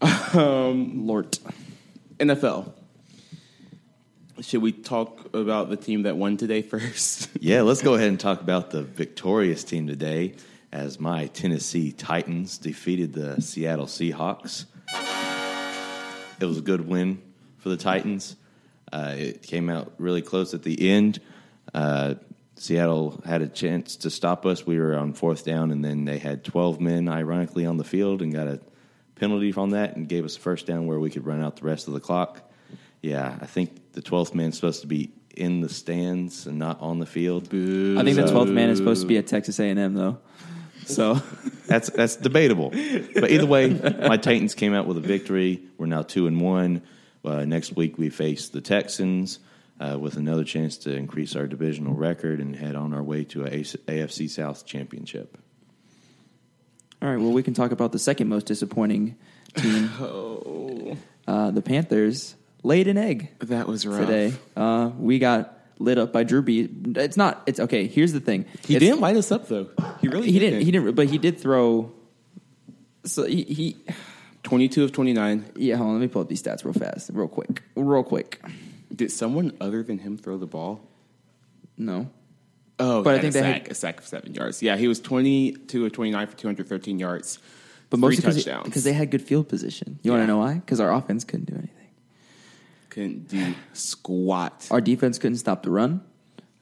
[0.00, 1.38] Um, Lord.
[2.18, 2.72] NFL.
[4.40, 7.30] Should we talk about the team that won today first?
[7.40, 10.34] Yeah, let's go ahead and talk about the victorious team today
[10.72, 14.66] as my Tennessee Titans defeated the Seattle Seahawks.
[16.40, 17.22] It was a good win
[17.58, 18.36] for the Titans.
[18.92, 21.20] Uh, it came out really close at the end.
[21.72, 22.14] Uh,
[22.56, 24.66] Seattle had a chance to stop us.
[24.66, 28.22] We were on fourth down, and then they had 12 men, ironically, on the field
[28.22, 28.60] and got a
[29.14, 31.66] penalty from that and gave us a first down where we could run out the
[31.66, 32.50] rest of the clock.
[33.02, 36.98] Yeah, I think the 12th man's supposed to be in the stands and not on
[36.98, 37.44] the field.
[37.44, 40.18] I think the twelfth man is supposed to be at Texas A and M though.
[40.86, 41.20] So
[41.66, 42.70] That's that's debatable.
[42.70, 45.62] But either way, my Titans came out with a victory.
[45.78, 46.82] We're now two and one.
[47.24, 49.40] Uh, next week we face the Texans
[49.80, 53.44] uh, with another chance to increase our divisional record and head on our way to
[53.44, 55.36] a AFC South championship.
[57.02, 57.18] all right.
[57.20, 59.16] Well, we can talk about the second most disappointing
[59.54, 59.90] team.
[60.00, 64.00] oh, Uh, the Panthers laid an egg that was rough.
[64.00, 64.32] today.
[64.56, 66.96] Uh, we got lit up by Drew Brees.
[66.96, 67.42] It's not.
[67.46, 67.86] It's okay.
[67.86, 68.46] Here's the thing.
[68.66, 69.68] He It's- didn't light us up though.
[70.00, 70.62] He really He didn't.
[70.62, 70.94] He didn't.
[70.94, 71.92] But he did throw.
[73.04, 73.76] So he, he
[74.42, 75.44] Twenty-two of twenty-nine.
[75.56, 75.74] yeah.
[75.76, 75.94] Hold on.
[75.96, 78.40] Let me pull up these stats real fast, real quick, real quick.
[78.94, 80.80] Did someone other than him throw the ball?
[81.76, 82.10] No.
[82.78, 84.62] Oh, But I think had they a had- a sack of seven yards.
[84.62, 87.38] Yeah, he was twenty-two or twenty-nine for two hundred thirteen yards,
[87.90, 88.64] But three mostly touchdowns.
[88.66, 89.98] because they had good field position.
[90.02, 90.54] You want to know why?
[90.54, 91.72] Because our offense couldn't do anything.
[92.90, 94.68] couldn't do squat.
[94.70, 96.02] Our defense couldn't stop the run.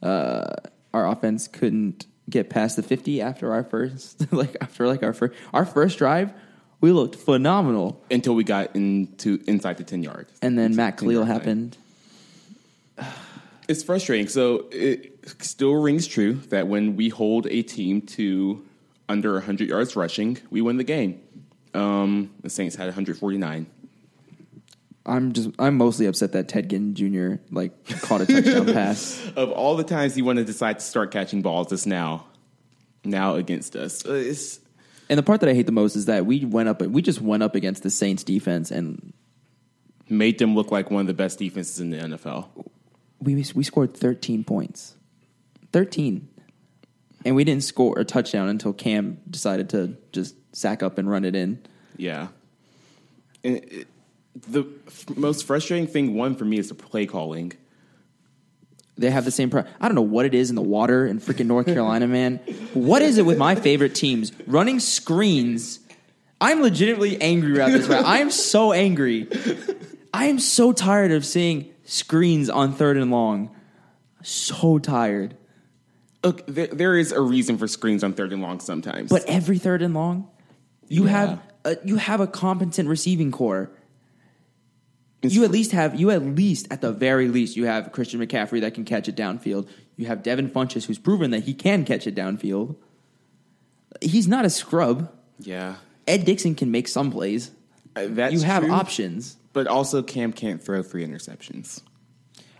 [0.02, 0.54] Uh,
[0.92, 5.34] our offense couldn't get past the fifty after our first, like after like our first,
[5.52, 6.32] our first drive.
[6.80, 10.32] We looked phenomenal, until we got into inside the ten yards.
[10.42, 11.76] and then Matt Kalil yard happened.
[13.66, 14.28] It's frustrating.
[14.28, 18.62] So it still rings true that when we hold a team to
[19.08, 21.22] under 100 yards rushing, we win the game.
[21.72, 23.66] Um, the Saints had 149.
[25.06, 27.42] I'm just I'm mostly upset that Ted Ginn Jr.
[27.50, 29.20] like caught a touchdown pass.
[29.36, 32.26] Of all the times you want to decide to start catching balls, it's now,
[33.04, 34.06] now against us.
[34.06, 34.60] Uh, It's
[35.10, 37.20] And the part that I hate the most is that we went up we just
[37.20, 39.12] went up against the Saints defense and
[40.08, 42.48] made them look like one of the best defenses in the NFL.
[43.24, 44.94] We we scored 13 points.
[45.72, 46.28] 13.
[47.24, 51.24] And we didn't score a touchdown until Cam decided to just sack up and run
[51.24, 51.62] it in.
[51.96, 52.28] Yeah.
[53.42, 53.88] And it,
[54.48, 57.52] the f- most frustrating thing, one for me, is the play calling.
[58.96, 61.18] They have the same pro- I don't know what it is in the water in
[61.18, 62.36] freaking North Carolina, man.
[62.74, 65.80] What is it with my favorite teams running screens?
[66.40, 67.88] I'm legitimately angry about this.
[67.88, 68.04] Right?
[68.04, 69.28] I am so angry.
[70.12, 73.54] I am so tired of seeing screens on third and long.
[74.22, 75.36] So tired.
[76.22, 79.10] Look, there, there is a reason for screens on third and long sometimes.
[79.10, 80.28] But every third and long,
[80.88, 81.10] you Yeah.
[81.10, 83.70] have a, you have a competent receiving core.
[85.22, 88.60] You at least have you at least at the very least you have Christian McCaffrey
[88.60, 89.68] that can catch it downfield.
[89.96, 92.76] You have Devin Funchess who's proven that he can catch it downfield.
[94.02, 95.10] He's not a scrub.
[95.38, 97.50] yeah, Ed Dickson can make some plays.
[97.96, 98.72] Uh, that's you have true.
[98.72, 99.36] options.
[99.54, 101.80] But also, Cam can't throw three interceptions.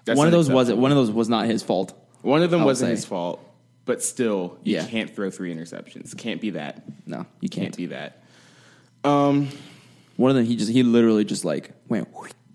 [0.06, 0.82] That's one of those was unacceptable.
[0.82, 1.92] one of those was not his fault.
[2.22, 2.92] One of them I'll wasn't say.
[2.92, 3.40] his fault,
[3.84, 4.86] but still, you Yeah.
[4.86, 6.16] can't throw three interceptions.
[6.16, 6.82] Can't be that.
[7.06, 7.76] No, you Can't can't.
[7.76, 8.22] be that.
[9.02, 9.48] Um,
[10.16, 12.08] One of them he just he literally just like went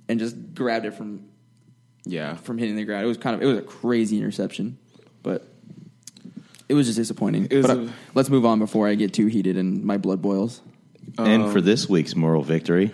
[0.08, 1.25] and just grabbed it from
[2.06, 2.36] yeah.
[2.36, 3.04] from hitting the ground.
[3.04, 4.78] It was kind of it was a crazy interception,
[5.21, 5.45] but
[6.69, 7.47] it was just disappointing.
[7.52, 9.97] It was but a- uh, let's move on before I get too heated and my
[9.97, 10.62] blood boils.
[11.17, 12.91] and for this week's moral victory,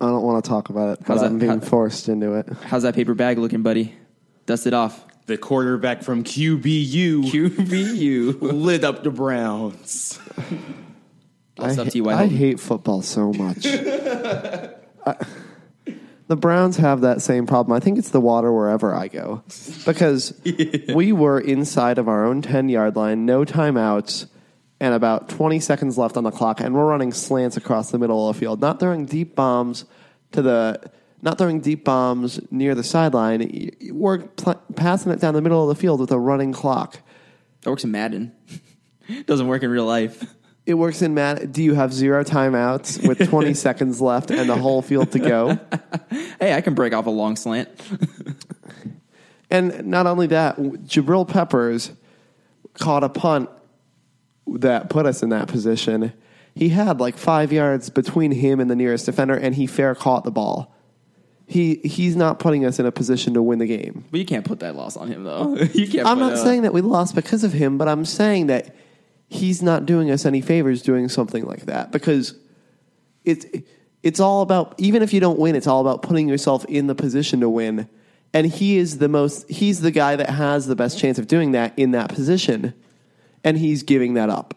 [0.00, 2.48] I don't want to talk about it, How's that- I'm being how- forced into it.
[2.64, 3.94] How's that paper bag looking, buddy?
[4.46, 5.04] Dust it off.
[5.26, 8.38] The quarterback from QBU QBU.
[8.40, 10.18] lit up the Browns.
[11.56, 12.12] What's I, up, ha- T.Y.
[12.12, 13.64] I hate football so much.
[13.66, 15.16] I-
[16.26, 17.76] the Browns have that same problem.
[17.76, 19.42] I think it's the water wherever I go
[19.84, 20.32] because
[20.94, 24.26] we were inside of our own 10 yard line, no timeouts,
[24.80, 28.28] and about 20 seconds left on the clock, and we're running slants across the middle
[28.28, 29.84] of the field, not throwing deep bombs
[30.32, 30.90] to the
[31.22, 33.72] not throwing deep bombs near the sideline.
[33.90, 36.98] We're pl- passing it down the middle of the field with a running clock.
[37.60, 38.32] That works in Madden.
[39.26, 40.24] Doesn't work in real life.
[40.64, 41.52] It works in Matt.
[41.52, 45.58] Do you have zero timeouts with 20 seconds left and the whole field to go?
[46.40, 47.68] Hey, I can break off a long slant.
[49.50, 51.92] And not only that, Jabril Peppers
[52.74, 53.50] caught a punt
[54.46, 56.12] that put us in that position.
[56.54, 60.24] He had like five yards between him and the nearest defender, and he fair caught
[60.24, 60.74] the ball.
[61.46, 64.04] He he's not putting us in a position to win the game.
[64.10, 65.56] But you can't put that loss on him, though.
[65.74, 66.06] You can't.
[66.06, 68.74] I'm not saying that we lost because of him, but I'm saying that
[69.28, 72.34] he's not doing us any favors doing something like that because
[73.24, 73.46] it's
[74.02, 76.94] it's all about even if you don't win, it's all about putting yourself in the
[76.94, 77.88] position to win.
[78.32, 81.52] And he is the most he's the guy that has the best chance of doing
[81.52, 82.74] that in that position.
[83.44, 84.54] And he's giving that up.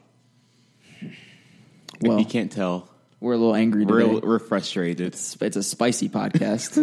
[2.02, 2.90] Well, you can't tell.
[3.22, 4.06] we're a little angry today.
[4.06, 5.14] We're, we're frustrated.
[5.14, 6.78] It's, it's a spicy podcast.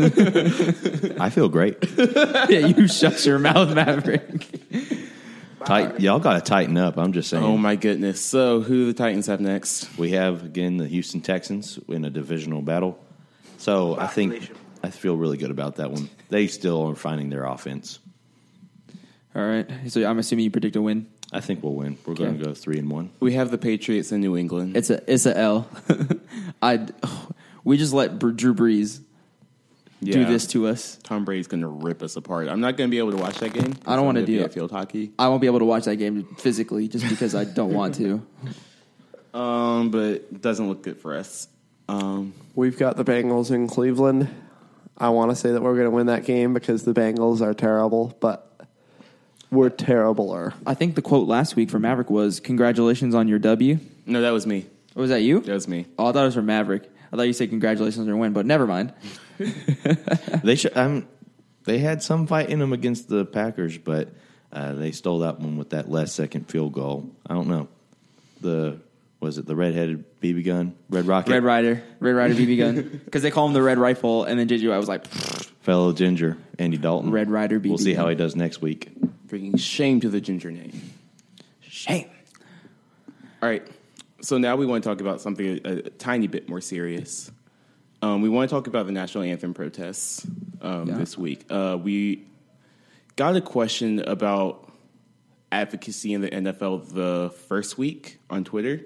[1.21, 1.77] I feel great.
[2.51, 4.47] yeah, you shut your mouth, Maverick.
[5.67, 6.97] Tight, y'all got to tighten up.
[6.97, 7.45] I'm just saying.
[7.45, 8.19] Oh my goodness!
[8.19, 9.99] So who do the Titans have next?
[9.99, 12.99] We have again the Houston Texans in a divisional battle.
[13.59, 14.51] So I think
[14.83, 16.09] I feel really good about that one.
[16.31, 17.99] They still are finding their offense.
[19.37, 19.69] All right.
[19.89, 21.07] So I'm assuming you predict a win.
[21.33, 21.97] I think we'll win.
[22.05, 23.11] We're going to go three and one.
[23.21, 24.77] We have the Patriots in New England.
[24.77, 25.69] It's a it's a L.
[26.63, 26.87] I
[27.65, 29.01] we just let Br- Drew Brees
[30.03, 30.25] do Yeah.
[30.29, 30.99] this to us.
[31.05, 32.49] Tom Brady's going to rip us apart.
[32.49, 33.75] I'm not going to be able to watch that game.
[33.87, 34.53] I don't wanna gonna do be it.
[34.53, 35.13] field hockey.
[35.19, 38.27] I won't be able to watch that game physically just because I don't want to.
[39.33, 41.47] Um, but it doesn't look good for us.
[41.89, 44.29] Um, We've got the Bengals in Cleveland.
[44.99, 47.55] I want to say that we're going to win that game because the Bengals are
[47.55, 48.50] terrible, but
[49.51, 50.55] we're terribler.
[50.67, 54.31] I think the quote last week from Maverick was "Congratulations on your W." no, that
[54.31, 54.67] was me.
[54.97, 55.41] Or was that you?
[55.41, 55.87] That was me.
[55.99, 56.91] Oh, I thought it was from Maverick.
[57.13, 58.93] I thought you said congratulations on your win, but never mind.
[60.43, 60.77] They should.
[60.77, 61.09] Um,
[61.65, 64.09] they had some fight in them against the Packers, but
[64.53, 67.11] uh, they stole that one with that last second field goal.
[67.27, 67.69] I don't know.
[68.41, 68.79] The
[69.21, 73.23] was it the redheaded BB gun, Red Rocket, Red Ryder, Red Ryder BB gun, because
[73.23, 76.79] they call him the Red Rifle, and then JJ I was like, fellow Ginger, Andy
[76.79, 78.91] Dalton, Red Ryder BB We'll see how he does next week.
[79.31, 80.73] Bringing shame to the ginger name.
[81.63, 82.11] shame.
[83.41, 83.65] All right.
[84.21, 87.31] So now we want to talk about something a, a tiny bit more serious.
[88.03, 90.27] Um, we want to talk about the national anthem protests
[90.61, 90.97] um, Yeah.
[90.97, 91.45] this week.
[91.49, 92.25] Uh, we
[93.15, 94.69] got a question about
[95.53, 98.81] advocacy in the NFL the first week on Twitter,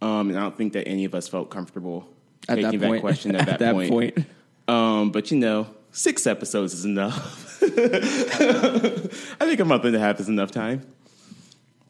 [0.00, 2.08] um, and I don't think that any of us felt comfortable
[2.48, 3.00] At that taking that, point.
[3.02, 3.90] question at, At that, that point.
[3.90, 4.18] point.
[4.66, 7.62] Um, but you know, six episodes is enough.
[7.62, 10.86] I think a month and a half is enough time.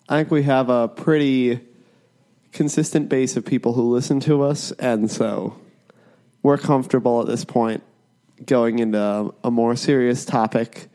[0.09, 1.61] I think we have a pretty
[2.53, 5.59] consistent base of people who listen to us, and so
[6.43, 7.83] we're comfortable at this point
[8.47, 10.89] going into a more serious topic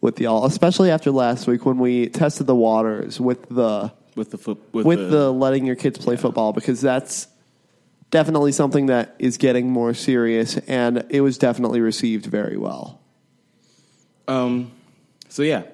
[0.00, 4.38] with y'all, especially after last week when we tested the waters with the With the
[4.38, 7.26] foot, with, with the letting your kids play football because that's
[8.10, 13.00] definitely something that is getting more serious, and it was definitely received very well.
[14.28, 14.72] Um,
[15.28, 15.64] so yeah,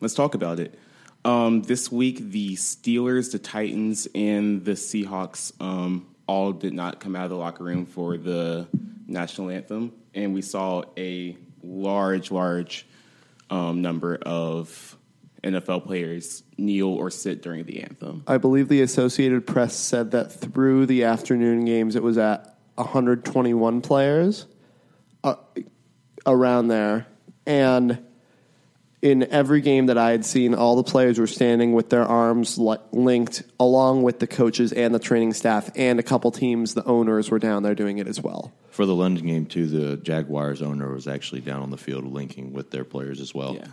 [0.00, 0.78] let's talk about it.
[1.24, 7.14] Um, this week, the Steelers, the Titans, and the Seahawks um, all did not come
[7.14, 8.66] out of the locker room for the
[9.06, 12.86] national anthem, and we saw a large, large
[13.50, 14.96] um, number of
[15.42, 18.22] NFL players kneel or sit during the anthem.
[18.26, 23.80] I believe the Associated Press said that through the afternoon games, it was at 121
[23.80, 24.46] players
[25.24, 25.36] uh,
[26.26, 27.06] around there.
[27.46, 28.04] And
[29.02, 32.58] in every game that I had seen, all the players were standing with their arms
[32.58, 35.70] li- linked, along with the coaches and the training staff.
[35.74, 38.52] And a couple teams, the owners were down there doing it as well.
[38.70, 42.52] For the London game too, the Jaguars owner was actually down on the field linking
[42.52, 43.54] with their players as well.
[43.54, 43.68] Yeah,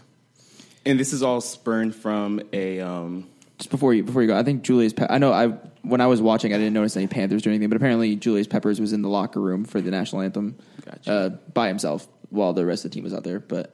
[0.87, 3.27] and this is all spurned from a um,
[3.57, 4.93] Just before you before you go, I think Julius.
[4.93, 5.47] Pe- I know I
[5.81, 8.79] when I was watching, I didn't notice any Panthers or anything, but apparently Julius Peppers
[8.79, 11.11] was in the locker room for the national anthem Gotcha.
[11.11, 13.39] uh, by himself while the rest of the team was out there.
[13.39, 13.73] But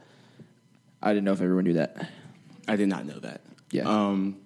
[1.02, 2.10] I didn't know if everyone knew that.
[2.68, 3.42] I did not know that.
[3.72, 3.84] Yeah.
[3.84, 4.38] Um,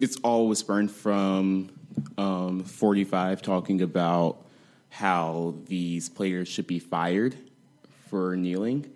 [0.00, 1.70] it's all was spurned from
[2.18, 4.44] um, 45 talking about
[4.90, 7.36] how these players should be fired
[8.08, 8.90] for kneeling.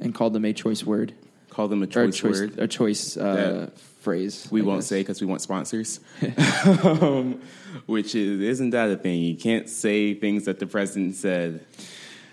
[0.00, 1.14] and called them a choice word
[1.56, 2.58] Call them a choice, choice word.
[2.58, 4.46] a choice uh, phrase.
[4.50, 4.88] we I won't guess.
[4.88, 6.00] say because we want sponsors.
[6.84, 7.40] um,
[7.86, 9.22] which is isn't that a thing?
[9.22, 11.64] You can't say things that the president said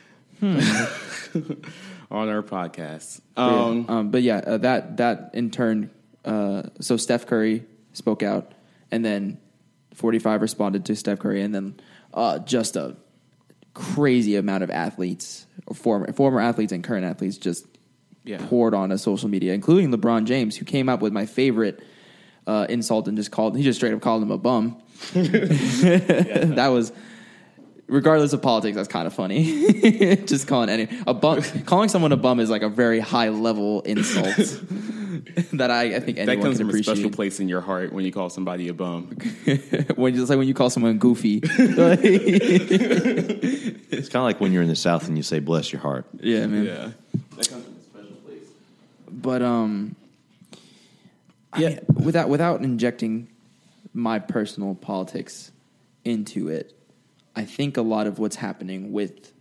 [0.42, 0.68] on
[2.12, 3.22] our podcast.
[3.38, 5.90] Um, Um, but yeah, uh, that that in turn.
[6.26, 7.64] Uh, so Steph Curry
[7.94, 8.52] spoke out,
[8.92, 9.38] and then
[9.94, 11.80] 45 responded to Steph Curry, and then
[12.14, 12.98] uh, just a
[13.74, 17.66] crazy amount of athletes former former athletes and current athletes just
[18.26, 18.46] Yeah.
[18.48, 21.84] poured onto social media, including LeBron James, who came up with my favorite
[22.48, 24.82] uh, insult and just called he just straight up called him a bum.
[25.14, 26.92] that was
[27.88, 30.16] regardless of politics, that's kind of funny.
[30.26, 33.82] just calling any a bum calling someone a bum is like a very high level
[33.82, 34.26] insult
[35.54, 37.94] that I, I think That anyone comes can from a special place in your heart
[37.94, 39.16] when you call somebody a bum.
[39.96, 41.42] when it's like when you call someone goofy.
[43.92, 46.06] It's kind of like when you're in the South and you say "bless your heart."
[46.20, 46.66] yeah, man.
[46.66, 46.92] Yeah.
[47.38, 48.48] That comes from a special place.
[49.24, 49.96] But um,
[51.58, 53.30] yeah, without without injecting
[53.94, 55.52] my personal politics
[56.04, 56.78] into it,
[57.34, 59.32] I think a lot of what's happening with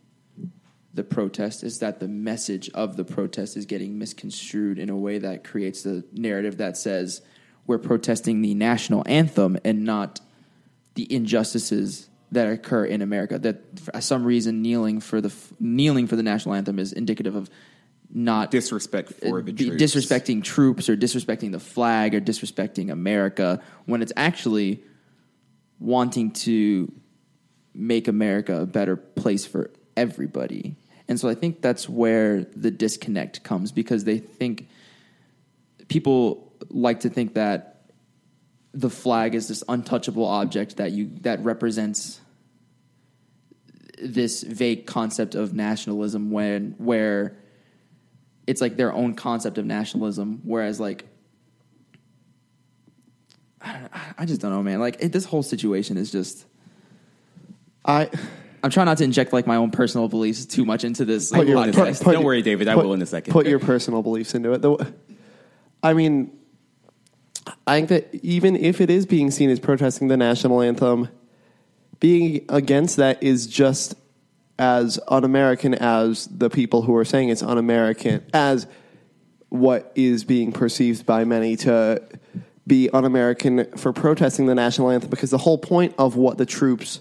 [0.94, 5.18] the protest is that the message of the protest is getting misconstrued in a way
[5.18, 7.20] that creates the narrative that says
[7.66, 10.20] we're protesting the national anthem and not
[10.94, 13.36] the injustices that occur in America.
[13.36, 17.50] That for some reason kneeling for the kneeling for the national anthem is indicative of
[18.12, 19.82] not Disrespect for the troops.
[19.82, 24.82] disrespecting troops or disrespecting the flag or disrespecting America when it's actually
[25.80, 26.92] wanting to
[27.74, 30.76] make America a better place for everybody.
[31.08, 34.68] And so I think that's where the disconnect comes because they think
[35.88, 37.82] people like to think that
[38.72, 42.20] the flag is this untouchable object that you that represents
[43.98, 47.36] this vague concept of nationalism when where
[48.46, 51.04] it's like their own concept of nationalism whereas like
[53.60, 56.44] I, don't, I just don't know man like it, this whole situation is just
[57.84, 58.10] I
[58.64, 61.48] I'm trying not to inject like my own personal beliefs too much into this Put
[61.48, 61.74] your- podcast.
[61.98, 62.68] put- put- Don't worry, David.
[62.68, 63.32] I put- will in a second.
[63.32, 64.62] Put your personal beliefs into it.
[64.62, 64.92] The,
[65.82, 66.30] I mean,
[67.66, 71.08] I think that even if it is being seen as protesting the national anthem,
[71.98, 73.96] being against that is just
[74.58, 78.66] as un-American as the people who are saying it's un-American, as
[79.48, 82.02] what is being perceived by many to
[82.66, 85.10] be un-American for protesting the national anthem.
[85.10, 87.00] Because the whole point of what the troops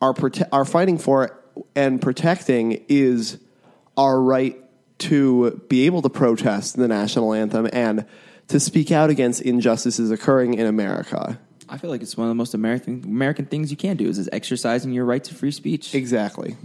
[0.00, 1.42] are prote- are fighting for
[1.74, 3.38] and protecting is
[3.96, 4.56] our right
[4.98, 8.06] to be able to protest the national anthem and
[8.48, 11.38] to speak out against injustices occurring in America.
[11.68, 14.18] I feel like it's one of the most American American things you can do is,
[14.18, 15.94] is exercising your right to free speech.
[15.94, 16.56] Exactly.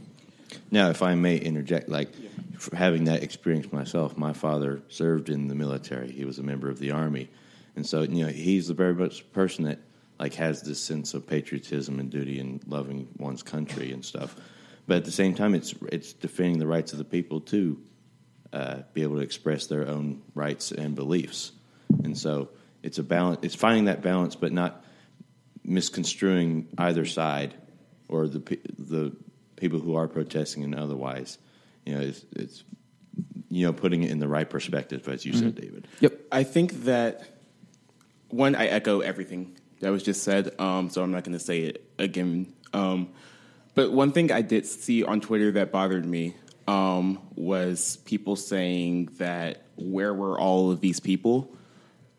[0.70, 2.10] Now, if I may interject, like
[2.58, 6.12] for having that experience myself, my father served in the military.
[6.12, 7.30] He was a member of the army,
[7.76, 9.80] and so you know he's the very much person that
[10.20, 14.36] like has this sense of patriotism and duty and loving one's country and stuff.
[14.88, 17.82] But at the same time, it's it's defending the rights of the people to
[18.54, 21.54] uh, be able to express their own rights and beliefs,
[22.04, 22.50] and so
[22.84, 23.40] it's a balance.
[23.42, 24.84] It's finding that balance, but not
[25.64, 27.54] misconstruing either side
[28.08, 28.40] or the
[28.78, 29.16] the
[29.56, 31.38] people who are protesting and otherwise.
[31.86, 32.64] You know, it's, it's
[33.50, 35.88] you know putting it in the right perspective, as you said, David.
[36.00, 36.20] Yep.
[36.32, 37.24] I think that
[38.30, 41.62] one, I echo everything that was just said, um, so I'm not going to say
[41.62, 42.54] it again.
[42.74, 43.10] Um,
[43.76, 46.36] but one thing I did see on Twitter that bothered me
[46.68, 51.54] um, was people saying that where were all of these people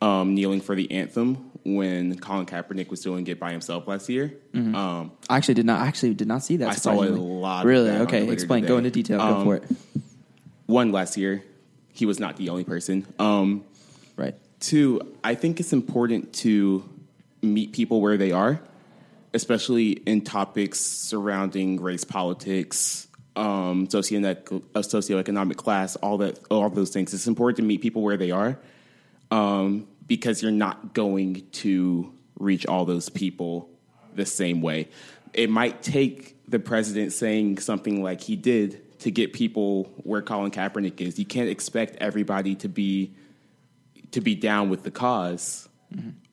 [0.01, 4.35] um, kneeling for the anthem when Colin Kaepernick was doing it by himself last year?
[4.55, 6.69] Um, I actually did not I actually did not see that.
[6.71, 7.91] I saw a lot of Really?
[7.91, 8.29] okay.
[8.31, 8.63] Explain.
[8.63, 8.69] today.
[8.75, 9.19] Go into detail.
[9.19, 9.65] Go Um, for it.
[10.67, 11.45] one last year,
[11.93, 13.07] he was not the only person.
[13.19, 13.65] Um,
[14.17, 14.35] Right.
[14.61, 16.85] Two, I think it's important to
[17.43, 18.61] meet people where they are,
[19.35, 26.91] especially in topics surrounding race politics, um, socioec- uh, socioeconomic class, all that, all those
[26.91, 27.15] things.
[27.15, 28.59] It's important to meet people where they are,
[29.31, 33.69] um, because you're not going to reach all those people
[34.15, 34.89] the same way.
[35.33, 40.51] It might take the president saying something like he did to get people where Colin
[40.51, 41.19] Kaepernick is.
[41.19, 43.15] You can't expect everybody to be
[44.13, 45.69] to be down with the because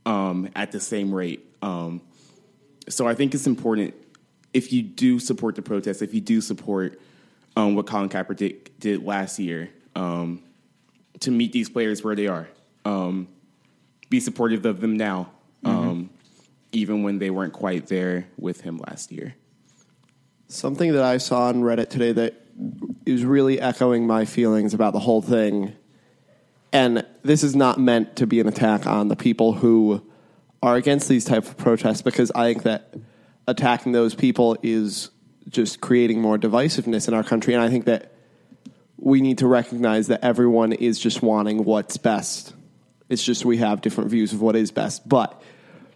[0.06, 1.46] um, at the same rate.
[1.62, 2.02] Um,
[2.90, 3.94] so I think it's important
[4.54, 7.00] if you do support the protest, if you do support
[7.56, 10.44] um, what Colin Kaepernick did last year, um,
[11.22, 12.48] to meet these players where they are,
[12.86, 13.28] um,
[14.10, 15.32] be supportive of them now,
[15.64, 16.10] um,
[16.72, 19.36] even when they weren't quite there with him last year.
[20.48, 22.42] Something that I saw on Reddit today that
[23.06, 25.74] is really echoing my feelings about the whole thing.
[26.72, 30.06] And this is not meant to be an attack on the people who
[30.62, 32.96] are against these type of protests because I think that
[33.48, 35.10] attacking those people is
[35.48, 37.54] just creating more divisiveness in our country.
[37.54, 38.14] And I think that
[38.98, 42.54] we need to recognize that everyone is just wanting what's best.
[43.10, 45.08] It's just we have different views of what is best.
[45.08, 45.42] But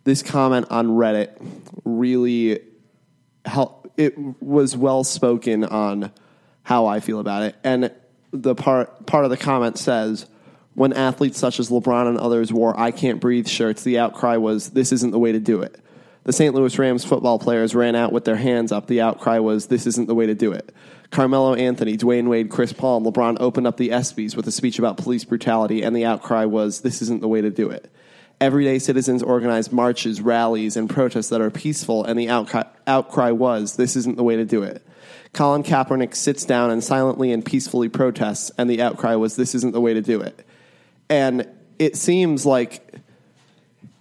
[0.04, 1.36] this comment on Reddit
[1.86, 2.60] really
[3.46, 3.92] help.
[3.96, 6.12] It was well spoken on
[6.64, 7.56] how I feel about it.
[7.64, 7.92] And
[8.32, 10.26] the part part of the comment says
[10.74, 14.72] when athletes such as LeBron and others wore I can't breathe shirts, the outcry was
[14.72, 15.80] this isn't the way to do it.
[16.24, 16.56] The St.
[16.56, 18.88] Louis Rams football players ran out with their hands up.
[18.88, 20.74] The outcry was this isn't the way to do it.
[21.14, 24.80] Carmelo Anthony, Dwayne Wade, Chris Paul, and LeBron opened up the ESPYs with a speech
[24.80, 27.90] about police brutality, and the outcry was this isn't the way to do it.
[28.42, 33.76] Everyday citizens organized marches, rallies, and protests that are peaceful, and the outcry, outcry was
[33.76, 34.84] this isn't the way to do it.
[35.34, 39.74] Colin Kaepernick sits down and silently and peacefully protests, and the outcry was this isn't
[39.74, 40.44] the way to do it.
[41.10, 41.48] And
[41.78, 42.92] it seems like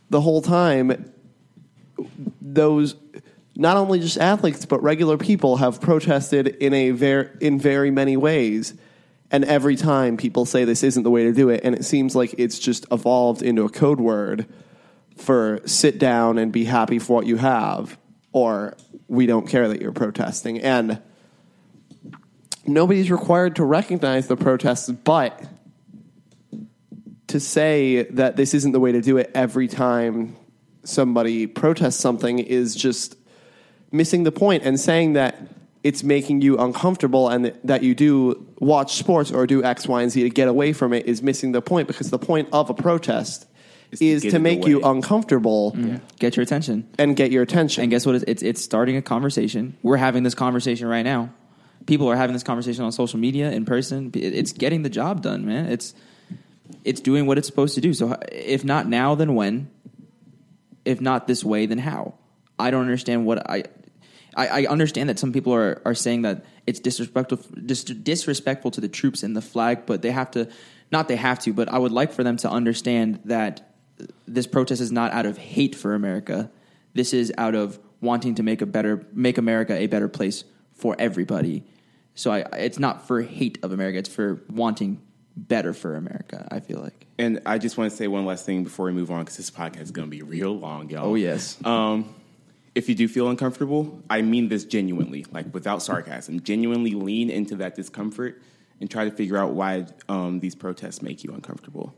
[0.08, 1.12] the whole time
[2.40, 2.94] those
[3.54, 8.16] not only just athletes but regular people have protested in a ver- in very many
[8.16, 8.74] ways.
[9.30, 12.14] And every time people say this isn't the way to do it and it seems
[12.14, 14.46] like it's just evolved into a code word
[15.16, 17.98] for sit down and be happy for what you have
[18.32, 18.76] or
[19.08, 20.60] we don't care that you're protesting.
[20.60, 21.00] And
[22.66, 25.42] nobody's required to recognize the protests but
[27.28, 30.36] to say that this isn't the way to do it every time
[30.84, 33.16] somebody protests something is just
[33.92, 35.36] missing the point and saying that
[35.84, 40.02] it's making you uncomfortable and that- that you do watch sports or do X, Y,
[40.02, 42.70] and Z to get away from it is missing the point because the point of
[42.70, 43.46] a protest
[43.90, 44.88] Is to to in the make you way.
[44.90, 45.76] uncomfortable
[46.20, 46.86] Get your attention.
[46.98, 47.82] and get your attention.
[47.82, 48.14] And guess what?
[48.14, 49.76] It's, it's it's starting a conversation.
[49.82, 51.30] We're having this conversation right now.
[51.86, 54.12] People are having this conversation on social media, in person.
[54.14, 55.66] It's getting the job done, man.
[55.66, 55.94] It's
[56.84, 57.92] it's doing what it's supposed to do.
[57.92, 59.68] So if not now, then when?
[60.84, 62.14] If not this way, then how?
[62.58, 63.64] I don't understand what I.
[64.36, 68.80] I, I understand that some people are, are saying that it's disrespectful dis, disrespectful to
[68.80, 70.48] the troops and the flag, but they have to
[70.90, 73.74] not they have to, but I would like for them to understand that
[74.26, 76.50] this protest is not out of hate for America.
[76.94, 80.96] This is out of wanting to make a better make America a better place for
[80.98, 81.64] everybody.
[82.14, 85.00] So I, it's not for hate of America; it's for wanting
[85.36, 86.46] better for America.
[86.50, 87.06] I feel like.
[87.18, 89.50] And I just want to say one last thing before we move on because this
[89.50, 91.10] podcast is going to be real long, y'all.
[91.10, 91.56] Oh, yes.
[91.64, 92.12] Um,
[92.74, 96.42] if you do feel uncomfortable, I mean this genuinely, like without sarcasm.
[96.42, 98.40] Genuinely lean into that discomfort
[98.80, 101.94] and try to figure out why um, these protests make you uncomfortable.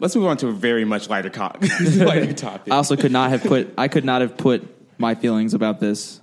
[0.00, 1.52] Let's move on to a very much lighter, co-
[1.96, 2.72] lighter topic.
[2.72, 4.62] I also could not have put I could not have put
[4.98, 6.20] my feelings about this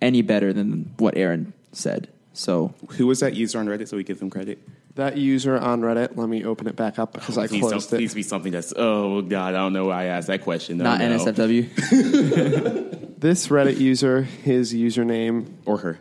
[0.00, 2.08] any better than what Aaron said.
[2.32, 4.58] So Who was that user on Reddit so we give them credit?
[5.00, 7.98] That user on Reddit, let me open it back up because I please, closed don't,
[7.98, 8.02] it.
[8.02, 10.78] please be something that's, oh, God, I don't know why I asked that question.
[10.78, 11.18] No, not no.
[11.18, 12.96] NSFW.
[13.20, 16.00] This Reddit user, his username, Or her.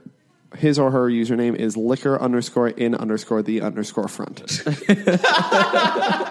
[0.57, 4.39] his or her username is liquor underscore in underscore the underscore front.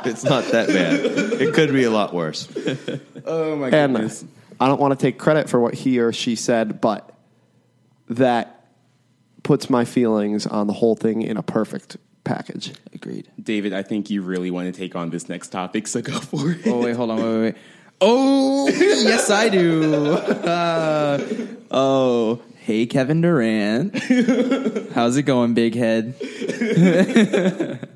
[0.06, 0.94] It's not that bad.
[1.42, 2.48] It could be a lot worse.
[3.26, 4.24] Oh, my and goodness.
[4.58, 7.14] I don't want to take credit for what he or she said, but
[8.08, 8.64] that
[9.42, 11.98] puts my feelings on the whole thing in a perfect
[12.28, 12.72] package.
[12.92, 13.28] Agreed.
[13.42, 16.52] David, I think you really want to take on this next topic, so go for
[16.52, 16.60] it.
[16.66, 17.54] Oh wait, hold on, wait, wait, wait.
[18.00, 20.12] Oh yes, I do.
[20.12, 21.26] Uh,
[21.70, 23.98] oh, hey, Kevin Durant.
[24.92, 26.14] How's it going, big head?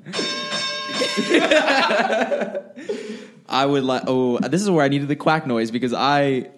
[3.48, 4.04] I would like.
[4.06, 6.48] Oh, this is where I needed the quack noise because I,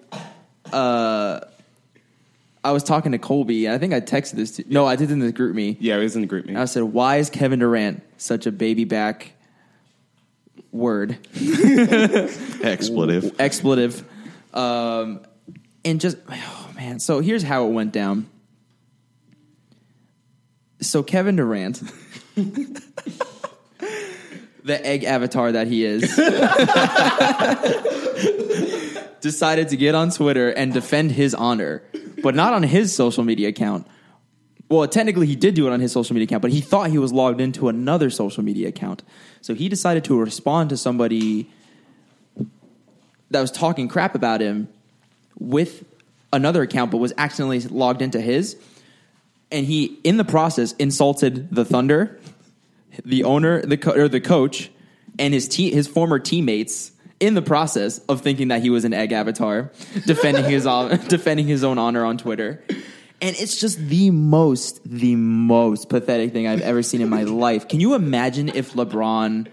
[0.73, 1.41] uh,
[2.65, 3.67] I was talking to Colby.
[3.67, 4.57] And I think I texted this.
[4.57, 5.77] to No, I did it in the GroupMe.
[5.79, 6.57] Yeah, it was in the group, man.
[6.57, 9.33] I said, "Why is Kevin Durant such a baby back
[10.73, 11.19] word
[12.63, 13.39] Expletive.
[13.39, 14.05] expletive?"
[14.55, 15.21] Um,
[15.85, 18.29] and just oh man, so here's how it went down.
[20.81, 21.83] So Kevin Durant,
[24.65, 26.03] the egg avatar that he is,
[29.21, 31.83] decided to get on Twitter and defend his honor,
[32.25, 33.87] but not on his social media account.
[34.71, 36.97] Well, technically, he did do it on his social media account, but he thought he
[36.97, 39.03] was logged into another social media account.
[39.43, 41.51] So he decided to respond to somebody
[43.31, 44.69] that was talking crap about him
[45.39, 45.85] with
[46.33, 48.57] another account, but was accidentally logged into his.
[49.53, 52.19] And he, in the process, insulted the Thunder,
[53.05, 54.71] the owner, the co- or the coach,
[55.19, 56.91] and his te- his former teammates.
[57.21, 59.71] In the process of thinking that he was an egg avatar,
[60.07, 62.63] defending his own, defending his own honor on Twitter,
[63.23, 67.69] and it's just the most the most pathetic thing I've ever seen in my life.
[67.69, 69.47] Can you imagine if LeBron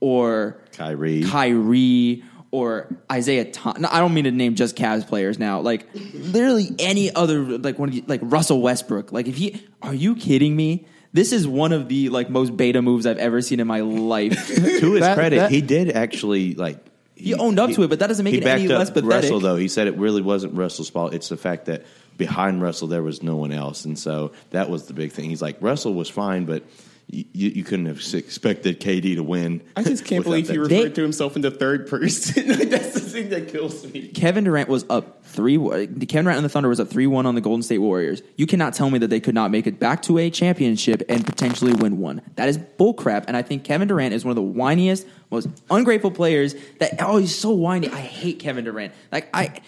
[0.00, 1.22] or Kyrie.
[1.24, 3.80] Kyrie or Isaiah Thomas.
[3.80, 5.60] No, I don't mean to name just Cavs players now.
[5.60, 9.12] Like literally any other like one of you, like Russell Westbrook.
[9.12, 10.86] Like if he are you kidding me?
[11.12, 14.48] This is one of the like most beta moves I've ever seen in my life.
[14.48, 16.78] to his That- credit, that- he did actually like
[17.24, 19.10] He owned up to it, but that doesn't make he it any less pathetic.
[19.10, 19.56] Russell though.
[19.56, 21.14] He said it really wasn't Russell's fault.
[21.14, 21.84] It's the fact that
[22.16, 25.30] behind Russell there was no one else, and so that was the big thing.
[25.30, 26.62] He's like Russell was fine, but
[27.08, 29.62] you, you couldn't have expected KD to win.
[29.76, 30.54] I just can't believe that.
[30.54, 32.46] he They- referred to himself in the third person.
[32.68, 34.08] That's the thing that kills me.
[34.08, 35.56] Kevin Durant was up three.
[35.56, 38.22] Uh, Kevin Durant and the Thunder was up three one on the Golden State Warriors.
[38.36, 41.24] You cannot tell me that they could not make it back to a championship and
[41.24, 42.22] potentially win one.
[42.36, 43.24] That is bullcrap.
[43.28, 46.54] And I think Kevin Durant is one of the whiniest, most ungrateful players.
[46.80, 47.88] That oh, he's so whiny.
[47.88, 48.92] I hate Kevin Durant.
[49.12, 49.60] Like I.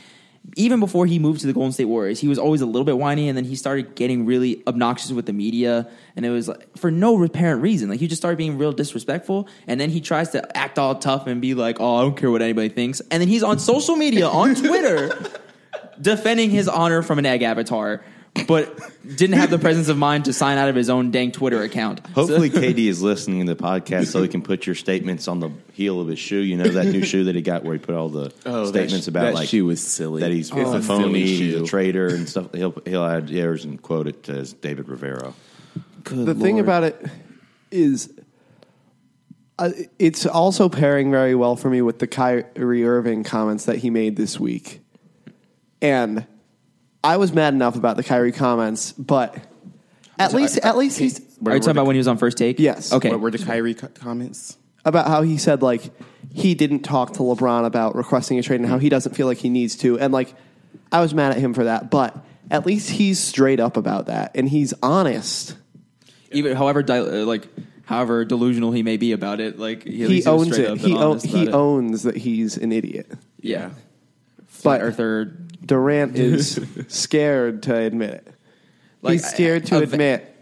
[0.54, 2.98] Even before he moved to the Golden State Warriors, he was always a little bit
[2.98, 6.78] whiny, and then he started getting really obnoxious with the media, and it was like,
[6.78, 7.88] for no apparent reason.
[7.88, 11.26] Like he just started being real disrespectful, and then he tries to act all tough
[11.26, 13.96] and be like, "Oh, I don't care what anybody thinks," and then he's on social
[13.96, 15.10] media on Twitter
[16.00, 18.04] defending his honor from an egg avatar,
[18.46, 18.78] but
[19.16, 22.00] didn't have the presence of mind to sign out of his own dang Twitter account.
[22.08, 25.40] Hopefully, So- KD is listening to the podcast so he can put your statements on
[25.40, 26.40] the heel of his shoe.
[26.40, 28.68] You know that new shoe that he got where he put all the Oh, that
[28.68, 30.20] statements sh- about that like shoe was silly.
[30.20, 32.52] that he's It's a a phony, he's a traitor and stuff.
[32.54, 35.32] He'll he'll add yours and quote it as David Rivera.
[36.04, 37.04] Good the thing about it
[37.70, 38.12] is
[39.58, 43.88] uh, it's also pairing very well for me with the Kyrie Irving comments that he
[43.90, 44.80] made this week.
[45.80, 46.26] And
[47.06, 49.36] I was mad enough about the Kyrie comments, but
[50.18, 52.58] at least at least he's Are you talking about when he was on first take?
[52.58, 52.92] Yes.
[52.92, 53.10] Okay.
[53.10, 54.56] What were the Kyrie co- comments?
[54.84, 55.90] about how he said like
[56.32, 59.38] he didn't talk to LeBron about requesting a trade and how he doesn't feel like
[59.38, 60.32] he needs to and like
[60.92, 62.16] I was mad at him for that, but
[62.52, 65.56] at least he's straight up about that and he's honest.
[66.30, 67.48] Even however, di- uh, like
[67.84, 70.68] however delusional he may be about it, like he, at He least was owns straight
[70.68, 70.70] it.
[70.72, 71.54] up He and own, honest he about it.
[71.54, 73.10] owns that he's an idiot.
[73.40, 73.70] Yeah.
[74.66, 75.24] But Flat Earther.
[75.64, 78.28] Durant is scared to admit it.
[79.02, 80.32] Like, he's scared to I- admit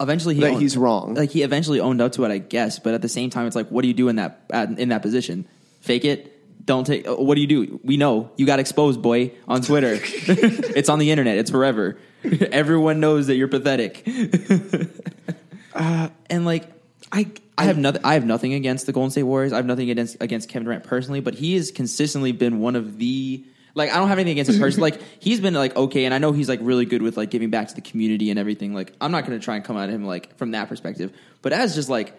[0.00, 1.14] Eventually, he that owned- he's wrong.
[1.14, 2.78] Like he eventually owned up to it, I guess.
[2.80, 4.40] But at the same time, it's like, what do you do in that
[4.78, 5.46] in that position?
[5.80, 6.28] Fake it.
[6.66, 7.06] Don't take.
[7.06, 7.80] uh, What do you do?
[7.84, 9.98] We know you got exposed, boy, on Twitter.
[10.02, 11.38] it's on the internet.
[11.38, 11.98] It's forever.
[12.24, 14.02] Everyone knows that you're pathetic.
[15.74, 16.64] uh, and like,
[17.12, 17.26] I
[17.58, 18.00] I have nothing.
[18.04, 19.52] I have nothing against the Golden State Warriors.
[19.52, 21.20] I have nothing against against Kevin Durant personally.
[21.20, 23.44] But he has consistently been one of the
[23.74, 24.90] like I don't have anything against him personally.
[24.92, 27.50] like he's been like okay, and I know he's like really good with like giving
[27.50, 28.74] back to the community and everything.
[28.74, 31.12] Like I'm not going to try and come at him like from that perspective.
[31.40, 32.14] But as just like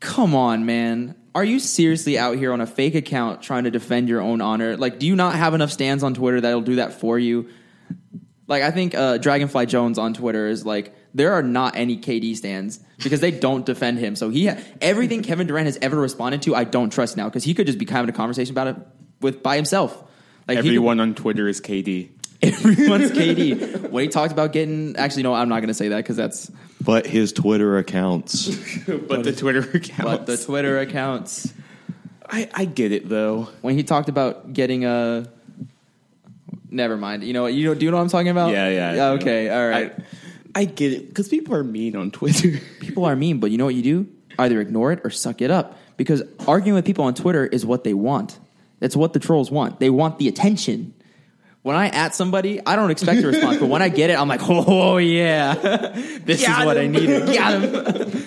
[0.00, 1.14] come on, man.
[1.34, 4.76] Are you seriously out here on a fake account trying to defend your own honor?
[4.76, 7.50] Like, do you not have enough stands on Twitter that'll do that for you?
[8.46, 12.36] Like, I think uh, Dragonfly Jones on Twitter is like, there are not any KD
[12.36, 14.16] stands because they don't defend him.
[14.16, 14.48] So he,
[14.80, 17.78] everything Kevin Durant has ever responded to, I don't trust now because he could just
[17.78, 18.76] be having a conversation about it
[19.20, 19.92] with by himself.
[20.48, 22.10] Like he could- Everyone on Twitter is KD.
[22.42, 23.90] everyone's KD.
[23.90, 26.50] When he talked about getting, actually, no, I'm not going to say that because that's
[26.82, 28.48] But his Twitter accounts.
[28.86, 30.04] but the Twitter account.
[30.04, 31.52] but the Twitter accounts.
[32.28, 33.48] I, I get it though.
[33.62, 35.28] when he talked about getting a.
[36.68, 37.24] Never mind.
[37.24, 37.54] You know what?
[37.54, 38.50] You know, do you know what I'm talking about?
[38.50, 39.08] Yeah, yeah.
[39.12, 39.94] okay, all right.
[40.54, 42.58] I, I get it because people are mean on Twitter.
[42.80, 44.08] people are mean, but you know what you do?
[44.38, 45.78] Either ignore it or suck it up.
[45.96, 48.38] Because arguing with people on Twitter is what they want.
[48.80, 49.80] That's what the trolls want.
[49.80, 50.94] They want the attention.
[51.62, 54.28] When I at somebody, I don't expect a response, but when I get it, I'm
[54.28, 55.54] like, oh yeah,
[56.24, 56.92] this is Got what I him.
[56.92, 57.26] needed.
[57.34, 58.22] Got him.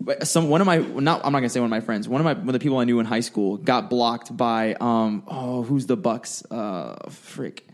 [0.00, 2.08] But Some one of my not I'm not gonna say one of my friends.
[2.08, 4.74] One of my one of the people I knew in high school got blocked by
[4.80, 7.66] um oh who's the Bucks uh frick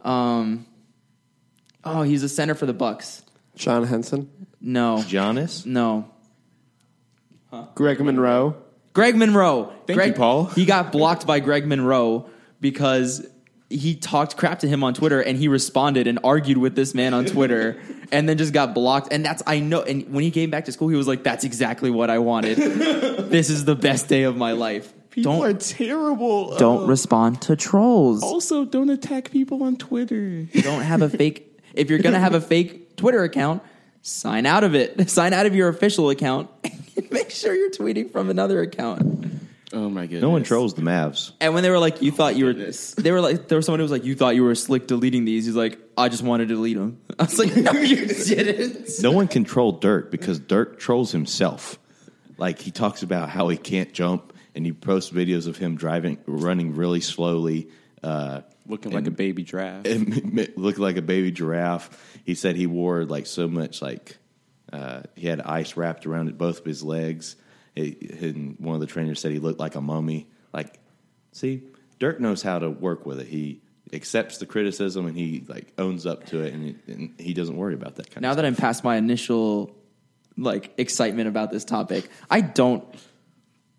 [0.00, 0.64] um
[1.84, 3.22] oh he's a center for the Bucks.
[3.56, 4.30] John Henson,
[4.62, 5.66] No, Giannis?
[5.66, 6.08] no.
[7.74, 8.56] Greg Monroe.
[8.92, 9.72] Greg Monroe.
[9.86, 10.44] Thank Greg, you, Paul.
[10.54, 12.28] He got blocked by Greg Monroe
[12.60, 13.26] because
[13.70, 17.14] he talked crap to him on Twitter and he responded and argued with this man
[17.14, 17.80] on Twitter
[18.12, 19.10] and then just got blocked.
[19.12, 19.80] And that's I know.
[19.82, 22.56] And when he came back to school, he was like, "That's exactly what I wanted.
[23.30, 26.56] this is the best day of my life." People don't are terrible.
[26.56, 28.22] don't Uh, respond to trolls.
[28.22, 30.44] also, don't attack people on Twitter.
[30.62, 31.60] Don't have a fake.
[31.74, 33.62] If you're gonna have a fake Twitter account,
[34.02, 35.08] sign out of it.
[35.10, 36.50] Sign out of your official account.
[36.64, 39.26] And make sure you're tweeting from another account.
[39.74, 40.20] Oh my goodness.
[40.22, 41.32] No one trolls the Mavs.
[41.40, 42.92] And when they were like, "You thought you were," Goodness.
[42.94, 45.24] they were like, there was someone who was like, "You thought you were slick deleting
[45.24, 48.90] these." He's like, "I just wanted to delete them." I was like, "No, you didn't."
[49.00, 51.78] No one can troll Dirk because Dirk trolls himself.
[52.36, 56.18] Like he talks about how he can't jump, and he posts videos of him driving,
[56.26, 57.68] running really slowly,
[58.02, 59.86] uh, Looking like a baby giraffe.
[59.86, 62.11] and looked like a baby giraffe.
[62.24, 64.16] He said he wore like so much like
[64.72, 67.36] uh, he had ice wrapped around both of his legs.
[67.74, 70.28] He, and one of the trainers said he looked like a mummy.
[70.52, 70.78] Like,
[71.32, 71.62] see,
[71.98, 73.26] Dirk knows how to work with it.
[73.26, 73.60] He
[73.92, 77.56] accepts the criticism and he like owns up to it, and, he- and he doesn't
[77.56, 79.76] worry about that kind Now of that I'm past my initial
[80.38, 82.84] like excitement about this topic, I don't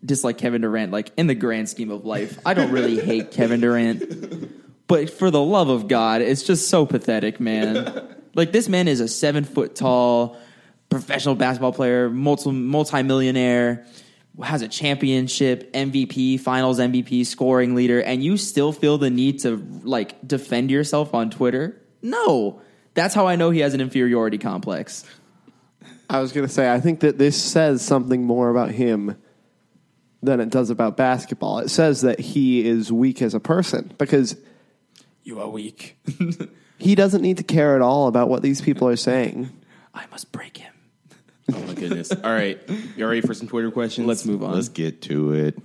[0.04, 0.92] dislike Kevin Durant.
[0.92, 5.30] Like in the grand scheme of life, I don't really hate Kevin Durant, but for
[5.32, 8.13] the love of God, it's just so pathetic, man.
[8.34, 10.36] Like this man is a seven foot tall
[10.90, 13.86] professional basketball player, multi multi-millionaire,
[14.42, 19.56] has a championship, MVP, finals MVP, scoring leader, and you still feel the need to
[19.82, 21.80] like defend yourself on Twitter?
[22.02, 22.60] No.
[22.94, 25.04] That's how I know he has an inferiority complex.
[26.08, 29.16] I was going to say, I think that this says something more about him
[30.22, 31.58] than it does about basketball.
[31.58, 34.36] It says that he is weak as a person because
[35.22, 35.96] You are weak.
[36.78, 39.50] he doesn't need to care at all about what these people are saying.
[39.94, 40.72] I must break him.
[41.52, 42.10] Oh my goodness!
[42.10, 42.58] All right,
[42.96, 44.06] you ready for some Twitter questions?
[44.06, 44.54] Let's move on.
[44.54, 45.58] Let's get to it.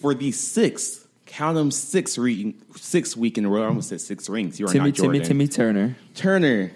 [0.00, 3.64] For the sixth, count them six re- six week in a row.
[3.64, 4.60] I almost said six rings.
[4.60, 5.22] You are Timmy, not Jordan.
[5.22, 5.96] Timmy, Timmy Turner.
[6.14, 6.72] Turner.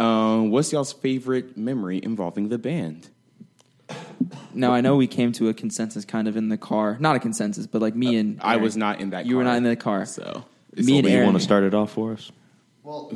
[0.00, 3.08] Um, what's y'all's favorite memory involving the band?
[4.54, 6.96] Now I know we came to a consensus kind of in the car.
[6.98, 8.62] Not a consensus, but like me and I Aaron.
[8.62, 9.22] was not in that.
[9.22, 9.28] Car.
[9.30, 10.04] You were not in the car.
[10.04, 12.32] so Me and Do you want to start it off for us?
[12.82, 13.12] Well,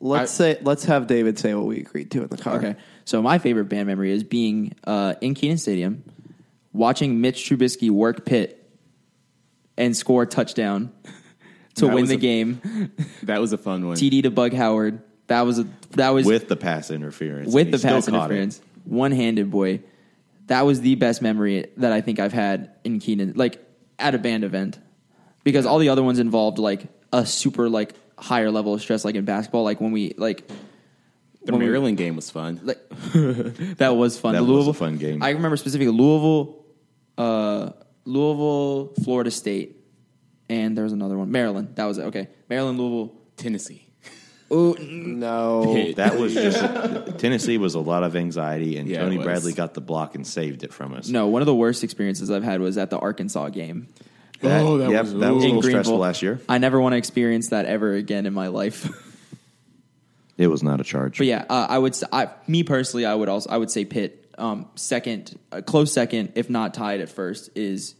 [0.00, 2.56] let's say let's have David say what we agreed to in the car.
[2.56, 2.76] Okay.
[3.04, 6.04] So my favorite band memory is being uh, in Kenan Stadium,
[6.72, 8.54] watching Mitch Trubisky work Pitt
[9.76, 10.92] and score a touchdown
[11.76, 12.92] to That win the a- game.
[13.24, 13.96] that was a fun one.
[13.96, 15.02] TD to Bug Howard.
[15.28, 17.52] That was a that was With the pass interference.
[17.52, 18.60] with the pass interference.
[18.84, 19.80] One handed boy.
[20.46, 23.62] That was the best memory that I think I've had in Kenan, like
[23.98, 24.78] at a band event,
[25.44, 29.14] because all the other ones involved like a super like higher level of stress, like
[29.14, 30.46] in basketball, like when we like
[31.44, 32.60] the when we- Maryland game was fun.
[32.64, 32.78] like
[33.78, 34.34] that was fun.
[34.34, 35.22] That The was a fun game.
[35.22, 36.64] I remember specifically Louisville,
[37.16, 37.70] uh,
[38.04, 39.76] Louisville, Florida State,
[40.48, 41.76] and there was another one, Maryland.
[41.76, 42.02] That was it.
[42.06, 43.14] Okay, Maryland, Louisville.
[43.36, 43.84] Tennessee.
[44.50, 45.92] Ooh, No.
[45.96, 49.18] That was just Tennessee was a lot of anxiety, and Yeah, Tony.
[49.18, 51.08] Bradley got the block and saved it from us.
[51.08, 53.88] no, one of the worst experiences I've had was at the Arkansas game.
[54.40, 55.98] That, Oh, that yep, was- that was a in little stressful Greenville.
[55.98, 56.40] last year.
[56.48, 58.88] I never want to experience that ever again in my life.
[60.36, 61.18] It was not a charge.
[61.18, 61.96] But yeah, uh, I would.
[62.12, 63.50] I, me personally, I would also.
[63.50, 64.32] I would say Pitt.
[64.38, 67.96] Um, second, a close second, if not tied at first, is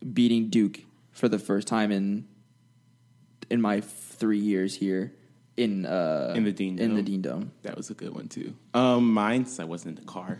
[0.00, 0.80] beating Duke
[1.12, 2.26] for the first time in
[3.50, 5.12] in my three years here
[5.58, 7.04] in uh, In the Dean in the Dome.
[7.04, 7.52] Dean Dome.
[7.60, 8.54] That was a good one too.
[8.72, 10.38] Um, mine's I wasn't in the car.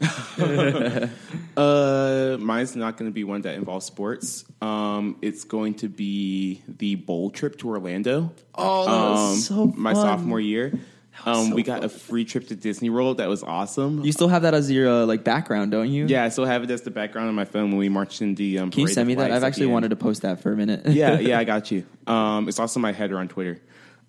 [1.56, 4.44] uh, mine's not going to be one that involves sports.
[4.60, 8.32] Um, it's going to be the bowl trip to Orlando.
[8.54, 10.78] Oh, that was Um, so my sophomore year.
[11.26, 13.18] Um, so we got a free trip to Disney World.
[13.18, 14.02] That was awesome.
[14.02, 16.06] You still have that as your uh, like background, don't you?
[16.06, 18.34] yeah, I still have it as the background on my phone when we marched in
[18.34, 18.58] the.
[18.58, 19.30] Um, Can you parade send me that?
[19.30, 20.86] I've actually wanted to post that for a minute.
[20.86, 21.84] yeah, yeah, I got you.
[22.06, 23.60] Um, it's also my header on Twitter.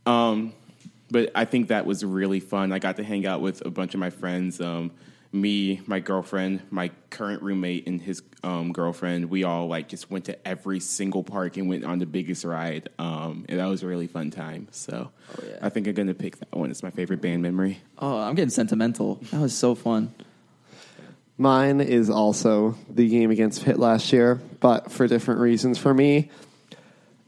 [0.05, 0.53] Um,
[1.09, 2.71] but I think that was really fun.
[2.71, 4.61] I got to hang out with a bunch of my friends.
[4.61, 4.91] Um,
[5.31, 9.29] me, my girlfriend, my current roommate, and his um, girlfriend.
[9.29, 12.89] We all like just went to every single park and went on the biggest ride.
[12.99, 14.67] Um, and that was a really fun time.
[14.71, 15.11] So
[15.43, 15.59] yeah.
[15.61, 16.69] I think I'm gonna pick that one.
[16.69, 17.79] It's my favorite band memory.
[17.97, 19.15] Oh, I'm getting sentimental.
[19.31, 20.13] That was so fun.
[21.37, 25.77] Mine is also the game against Pitt last year, but for different reasons.
[25.79, 26.29] For me,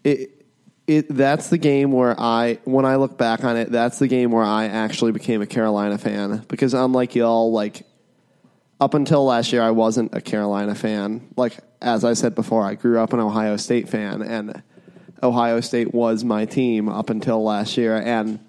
[0.04, 0.46] it
[0.86, 4.32] it that's the game where I when I look back on it, that's the game
[4.32, 7.86] where I actually became a Carolina fan because unlike y'all, like
[8.84, 11.30] up until last year, I wasn't a Carolina fan.
[11.38, 14.62] Like as I said before, I grew up an Ohio State fan, and
[15.24, 18.40] Ohio State was my team up until last year, and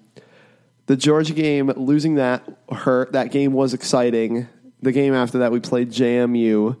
[0.87, 3.13] the Georgia game, losing that hurt.
[3.13, 4.49] That game was exciting.
[4.81, 6.77] The game after that, we played JMU,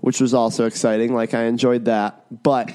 [0.00, 1.14] which was also exciting.
[1.14, 2.70] Like I enjoyed that, but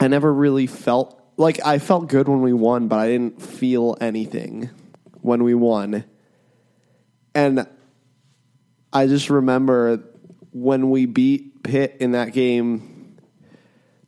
[0.00, 3.98] I never really felt like I felt good when we won, but I didn't feel
[4.00, 4.70] anything
[5.20, 6.04] when we won.
[7.34, 7.66] And
[8.92, 10.02] I just remember
[10.52, 13.16] when we beat Pitt in that game.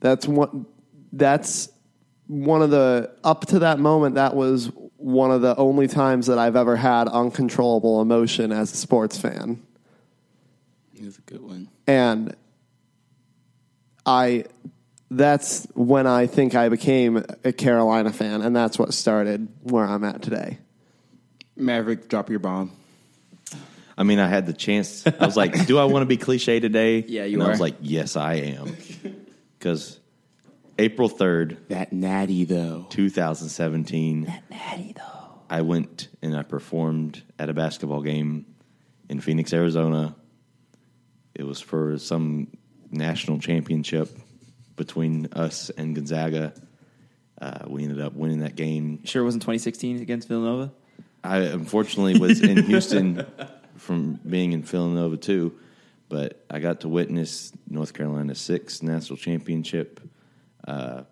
[0.00, 0.66] That's one.
[1.12, 1.70] That's
[2.26, 4.16] one of the up to that moment.
[4.16, 8.76] That was one of the only times that I've ever had uncontrollable emotion as a
[8.76, 9.62] sports fan,
[10.94, 11.68] It was a good one.
[11.86, 12.34] and
[14.06, 14.44] I.
[15.10, 20.02] That's when I think I became a Carolina fan, and that's what started where I'm
[20.02, 20.58] at today.
[21.56, 22.72] Maverick, drop your bomb.
[23.96, 25.06] I mean, I had the chance.
[25.06, 27.60] I was like, "Do I want to be cliche today?" Yeah, you and I was
[27.60, 28.76] like, "Yes, I am."
[29.58, 29.98] Because
[30.78, 32.84] April third, That natty though.
[32.90, 35.40] two thousand seventeen, That Natty though.
[35.48, 38.44] I went and I performed at a basketball game
[39.08, 40.14] in Phoenix, Arizona.
[41.34, 42.48] It was for some
[42.90, 44.10] national championship
[44.76, 46.52] between us and Gonzaga.
[47.40, 49.00] Uh, we ended up winning that game.
[49.04, 50.72] Sure, it wasn't 2016 against Villanova.
[51.22, 53.24] I unfortunately was in Houston
[53.76, 55.58] from being in Villanova too,
[56.08, 60.00] but I got to witness North Carolina's sixth national championship.
[60.66, 61.02] Uh,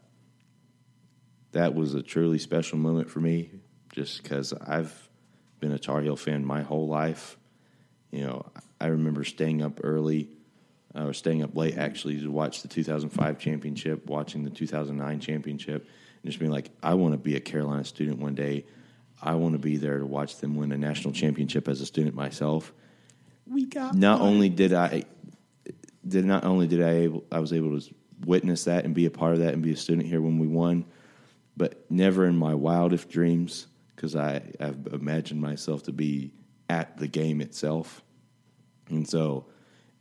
[1.52, 3.50] that was a truly special moment for me,
[3.92, 5.10] just because I've
[5.60, 7.38] been a Tar Heel fan my whole life.
[8.10, 8.46] You know,
[8.80, 10.28] I remember staying up early,
[10.94, 15.82] uh, or staying up late actually to watch the 2005 championship, watching the 2009 championship,
[16.22, 18.64] and just being like, I want to be a Carolina student one day.
[19.22, 22.14] I want to be there to watch them win a national championship as a student
[22.14, 22.72] myself.
[23.46, 25.04] We got Not only did I
[26.06, 27.94] did not only did I able I was able to
[28.24, 30.46] witness that and be a part of that and be a student here when we
[30.48, 30.84] won,
[31.56, 36.32] but never in my wildest dreams because I I've imagined myself to be
[36.68, 38.02] at the game itself,
[38.88, 39.46] and so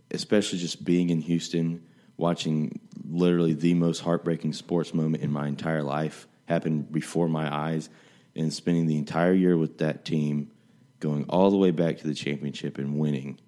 [0.09, 1.83] especially just being in Houston,
[2.17, 7.89] watching literally the most heartbreaking sports moment in my entire life happen before my eyes,
[8.35, 10.51] and spending the entire year with that team,
[10.99, 13.39] going all the way back to the championship and winning.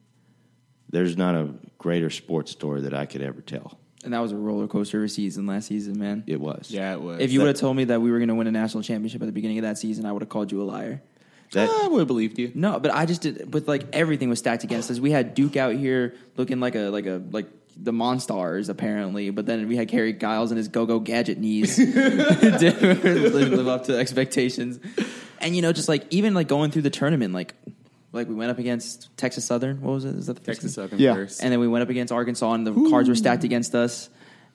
[0.89, 3.79] There's not a greater sports story that I could ever tell.
[4.03, 6.23] And that was a roller coaster of a season last season, man.
[6.27, 6.69] It was.
[6.69, 7.21] Yeah, it was.
[7.21, 9.21] If you would have told me that we were going to win a national championship
[9.21, 11.01] at the beginning of that season, I would have called you a liar.
[11.53, 12.51] That I would have believed you.
[12.55, 13.49] No, but I just did.
[13.49, 14.99] But like everything was stacked against us.
[14.99, 17.45] We had Duke out here looking like a like a like
[17.76, 23.51] the Monstars apparently, but then we had Harry Giles and his go-go gadget knees didn't
[23.51, 24.80] live up to expectations.
[25.39, 27.53] And you know, just like even like going through the tournament, like
[28.11, 29.82] like we went up against Texas Southern.
[29.82, 30.15] What was it?
[30.15, 30.84] Is that the Texas game?
[30.84, 31.15] Southern Yeah.
[31.15, 31.41] first.
[31.43, 34.09] And then we went up against Arkansas, and the cards were stacked against us.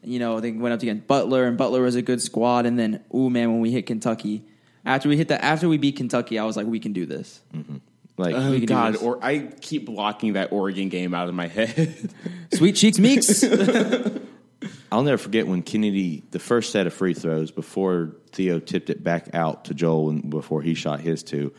[0.04, 2.66] You know, they went up against Butler, and Butler was a good squad.
[2.66, 4.44] And then, oh man, when we hit Kentucky,
[4.84, 7.40] after we hit the after we beat Kentucky, I was like, we can do this.
[7.54, 7.78] Mm-hmm.
[8.18, 8.96] Like Oh God!
[8.96, 12.12] Or I keep blocking that Oregon game out of my head.
[12.52, 13.44] Sweet cheeks, Meeks.
[14.90, 19.04] I'll never forget when Kennedy the first set of free throws before Theo tipped it
[19.04, 21.52] back out to Joel and before he shot his two.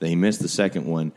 [0.00, 1.12] Then he missed the second one.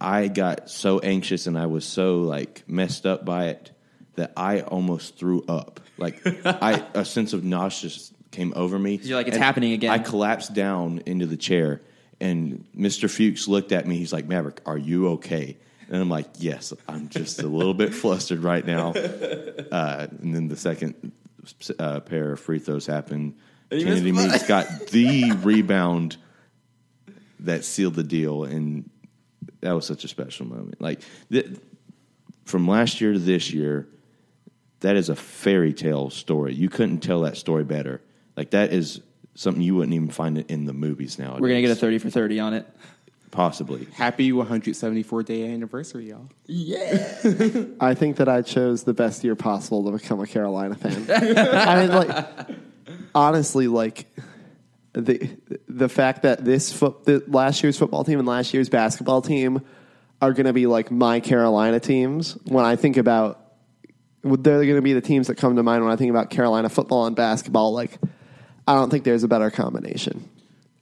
[0.00, 3.70] I got so anxious and I was so like messed up by it
[4.16, 5.80] that I almost threw up.
[5.96, 9.00] Like I a sense of nauseous came over me.
[9.02, 9.90] You're like, it's And happening again.
[9.90, 11.80] I collapsed down into the chair
[12.20, 13.10] and Mr.
[13.10, 13.96] Fuchs looked at me.
[13.96, 15.56] He's like, Maverick, are you okay?
[15.88, 18.94] And I'm like, yes, I'm just a little bit flustered right now.
[19.72, 21.12] Uh, and then the second
[21.78, 23.34] uh, pair of free throws happened.
[23.70, 26.16] Kennedy Meeks got the rebound
[27.40, 28.88] that sealed the deal, and
[29.60, 30.80] that was such a special moment.
[30.80, 31.00] Like
[31.30, 31.58] th-
[32.44, 33.88] from last year to this year,
[34.80, 36.54] that is a fairy tale story.
[36.54, 38.00] You couldn't tell that story better.
[38.36, 39.00] Like that is
[39.36, 41.36] something you wouldn't even find it in the movies now.
[41.38, 42.66] We're gonna get a thirty for thirty on it.
[43.30, 43.86] possibly.
[43.92, 46.28] Happy 174 day anniversary, y'all.
[46.46, 47.16] Yeah.
[47.80, 51.06] I think that I chose the best year possible to become a Carolina fan.
[51.10, 52.26] I mean, like,
[53.14, 54.06] honestly, like
[54.94, 55.28] the
[55.68, 59.60] the fact that this foot, the last year's football team and last year's basketball team
[60.22, 62.38] are going to be like my Carolina teams.
[62.44, 63.52] When I think about,
[64.22, 66.70] they're going to be the teams that come to mind when I think about Carolina
[66.70, 67.74] football and basketball.
[67.74, 67.98] Like,
[68.66, 70.28] I don't think there's a better combination.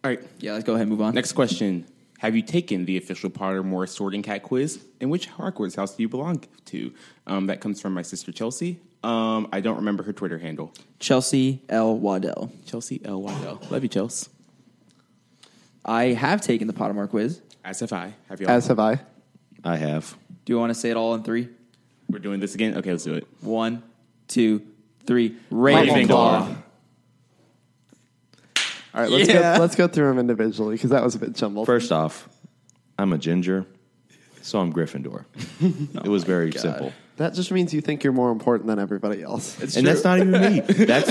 [0.02, 0.20] All right.
[0.38, 1.14] Yeah, let's go ahead and move on.
[1.14, 1.86] Next question.
[2.18, 4.82] Have you taken the official Pottermore Sorting Hat quiz?
[5.00, 6.92] And which Hogwarts house do you belong to?
[7.26, 8.80] Um, that comes from my sister Chelsea.
[9.02, 10.72] Um, I don't remember her Twitter handle.
[10.98, 11.98] Chelsea L.
[11.98, 12.50] Waddell.
[12.64, 13.20] Chelsea L.
[13.20, 13.60] Waddell.
[13.70, 14.30] Love you, Chelsea.
[15.84, 17.42] I have taken the Pottermore quiz.
[17.62, 18.14] As have I.
[18.30, 18.50] Have y'all?
[18.50, 19.00] As have I.
[19.62, 20.16] I have.
[20.46, 21.48] Do you want to say it all in three?
[22.08, 22.76] We're doing this again?
[22.78, 23.26] Okay, let's do it.
[23.40, 23.82] One,
[24.28, 24.62] two,
[25.06, 25.36] three.
[25.50, 26.62] Ravenclaw.
[28.94, 28.96] Ravenclaw.
[28.96, 29.54] All right, let's Yeah.
[29.56, 29.60] go.
[29.60, 31.66] Let's go through them individually because that was a bit jumbled.
[31.66, 32.28] First off,
[32.98, 33.66] I'm a ginger,
[34.42, 35.24] so I'm Gryffindor.
[36.04, 36.92] it was oh very simple.
[37.16, 39.60] That just means you think you're more important than everybody else.
[39.62, 40.60] It's and that's not even me.
[40.84, 41.10] That's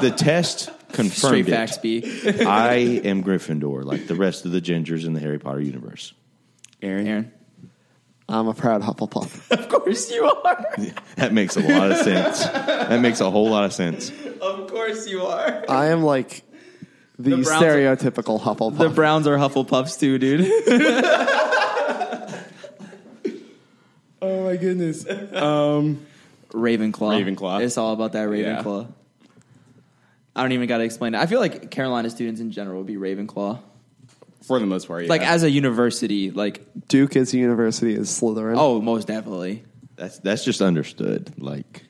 [0.00, 1.50] the test confirmed Straight it.
[1.50, 2.02] facts, B.
[2.46, 2.74] I
[3.04, 6.12] am Gryffindor, like the rest of the gingers in the Harry Potter universe.
[6.82, 7.06] Aaron?
[7.06, 7.32] Aaron.
[8.28, 9.50] I'm a proud Hufflepuff.
[9.50, 10.74] Of course you are.
[11.16, 12.44] That makes a lot of sense.
[12.44, 14.12] That makes a whole lot of sense.
[14.42, 15.64] Of course you are.
[15.68, 16.42] I am like
[17.18, 18.78] the, The Browns- stereotypical Hufflepuff.
[18.78, 20.46] The Browns are Hufflepuffs too, dude.
[24.20, 25.08] Oh, my goodness.
[25.08, 26.04] Um,
[26.50, 26.92] Ravenclaw.
[27.36, 27.62] Ravenclaw.
[27.62, 28.62] It's all about that Yeah.
[28.62, 28.88] Ravenclaw.
[30.34, 31.18] I don't even got to explain it.
[31.18, 33.60] I feel like Carolina students in general would be Ravenclaw.
[34.42, 35.08] For the most part, yeah.
[35.10, 38.54] Like as a university, like Duke is a university is Slytherin.
[38.56, 39.62] oh, most definitely.
[39.96, 41.32] That's that's just understood.
[41.38, 41.84] Like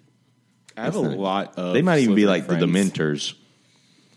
[0.76, 1.74] I have a lot of.
[1.74, 2.60] they might even be like friends.
[2.60, 3.34] the Dementors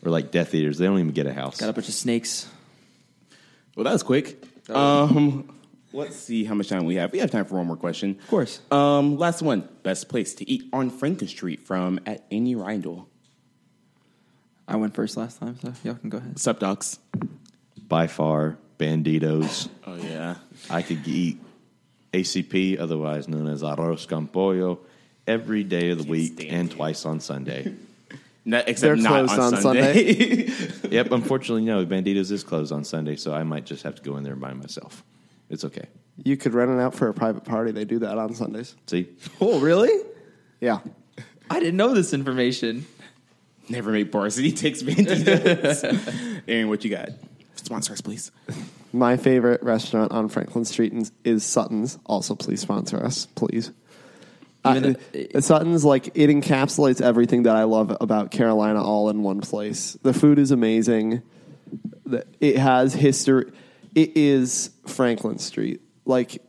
[0.03, 0.77] or like Death Eaters.
[0.77, 1.59] They don't even get a house.
[1.59, 2.47] Got a bunch of snakes.
[3.75, 4.43] Well, that was quick.
[4.69, 5.57] Um,
[5.93, 7.11] let's see how much time we have.
[7.11, 8.17] We have time for one more question.
[8.21, 8.59] Of course.
[8.71, 9.67] Um, last one.
[9.83, 13.07] Best place to eat on Franklin Street from at Annie Rindle.
[14.67, 16.39] I went first last time, so y'all can go ahead.
[16.39, 16.99] Sup, docs?
[17.87, 19.67] By far, Banditos.
[19.85, 20.35] Oh yeah.
[20.69, 21.37] I could eat
[22.13, 24.79] ACP, otherwise known as arroz con pollo,
[25.27, 26.75] every day of the week and you.
[26.75, 27.73] twice on Sunday.
[28.43, 30.47] Not, except They're not closed on, on Sunday.
[30.89, 31.85] yep, unfortunately, no.
[31.85, 34.53] Banditos is closed on Sunday, so I might just have to go in there by
[34.53, 35.03] myself.
[35.49, 35.85] It's okay.
[36.23, 37.71] You could rent it out for a private party.
[37.71, 38.75] They do that on Sundays.
[38.87, 39.91] See, Oh, really?
[40.59, 40.79] Yeah.
[41.49, 42.85] I didn't know this information.
[43.69, 46.41] Never make varsity takes banditos.
[46.47, 47.09] Aaron, what you got?
[47.55, 48.31] Sponsor us, please.
[48.91, 51.99] My favorite restaurant on Franklin Street is- is Sutton's.
[52.05, 53.71] Also, please sponsor us, please.
[54.65, 59.09] Even Uh, if- uh, Sutton's like it encapsulates everything that I love about Carolina all
[59.09, 59.97] in one place.
[60.03, 61.21] The food is amazing.
[62.05, 63.45] The- It has history.
[63.95, 65.81] It is Franklin Street.
[66.05, 66.41] Like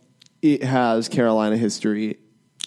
[0.42, 2.18] it has Carolina history,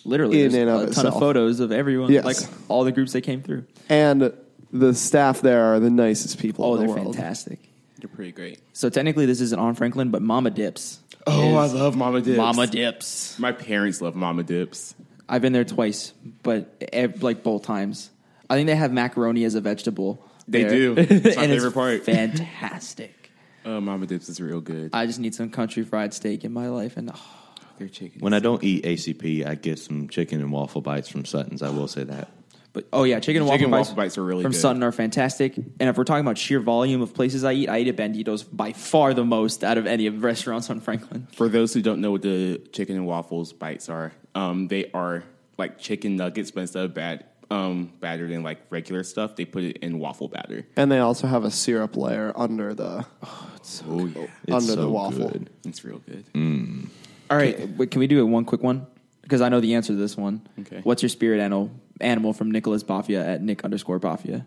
[0.07, 1.13] Literally, In there's and a of ton itself.
[1.15, 2.23] of photos of everyone, Yes.
[2.25, 2.37] like
[2.67, 3.63] all the groups that came through.
[3.89, 4.31] and
[4.71, 7.15] the staff there are the nicest people Oh, in the they're world.
[7.15, 7.59] fantastic.
[7.99, 8.59] They're pretty great.
[8.73, 10.99] So technically, this isn't on Franklin, but Mama Dips.
[11.25, 12.37] Oh, I love Mama Dips.
[12.37, 13.39] Mama Dips.
[13.39, 14.93] My parents love Mama Dips.
[15.27, 16.13] I've been there twice,
[16.43, 18.09] but ev- like both times.
[18.49, 20.23] I think they have macaroni as a vegetable.
[20.47, 20.69] They there.
[20.69, 20.95] do.
[20.97, 22.03] It's my And favorite part.
[22.03, 23.31] Fantastic.
[23.65, 24.91] Uh, Mama Dips is real good.
[24.93, 27.19] I just need some country fried steak in my life, and oh,
[27.79, 28.21] Their chicken.
[28.21, 31.63] when I don't eat ACP, I get some chicken and waffle bites from Sutton's.
[31.63, 32.29] I will say that.
[32.73, 34.59] But oh yeah, chicken and Chicken waffle, waffle bites are really from good.
[34.59, 35.55] Sutton are fantastic.
[35.55, 38.45] And if we're talking about sheer volume of places I eat, I eat at Bandidos
[38.51, 41.25] by far the most out of any of the restaurants on Franklin.
[41.31, 45.23] For those who don't know what the chicken and waffles bites are, um, they are
[45.57, 49.63] like chicken nuggets, but instead of bad, um, battered in like regular stuff, they put
[49.63, 50.65] it in waffle batter.
[50.75, 54.89] And they also have a syrup layer under the Oh yeah, It's under so the
[54.89, 55.29] waffle.
[55.29, 55.49] good.
[55.65, 56.25] it's real good.
[57.29, 58.85] All right, wait, can we do it one quick one?
[59.21, 60.47] Because I know the answer to this one.
[60.59, 60.81] Okay.
[60.83, 61.71] What's your spirit animal
[62.01, 64.45] animal from Nicholas Bafia at Nick underscore Bafia?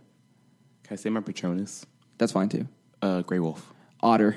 [0.84, 1.84] Can I say my Patronus?
[2.18, 2.68] That's fine too.
[3.02, 3.72] Uh, Gray Wolf.
[4.00, 4.36] Otter.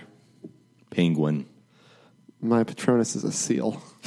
[0.90, 1.46] Penguin.
[2.42, 3.82] My Patronus is a seal.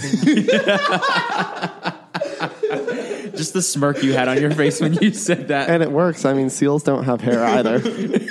[3.37, 5.71] Just the smirk you had on your face when you said that.
[5.71, 6.25] And it works.
[6.25, 7.79] I mean, seals don't have hair either.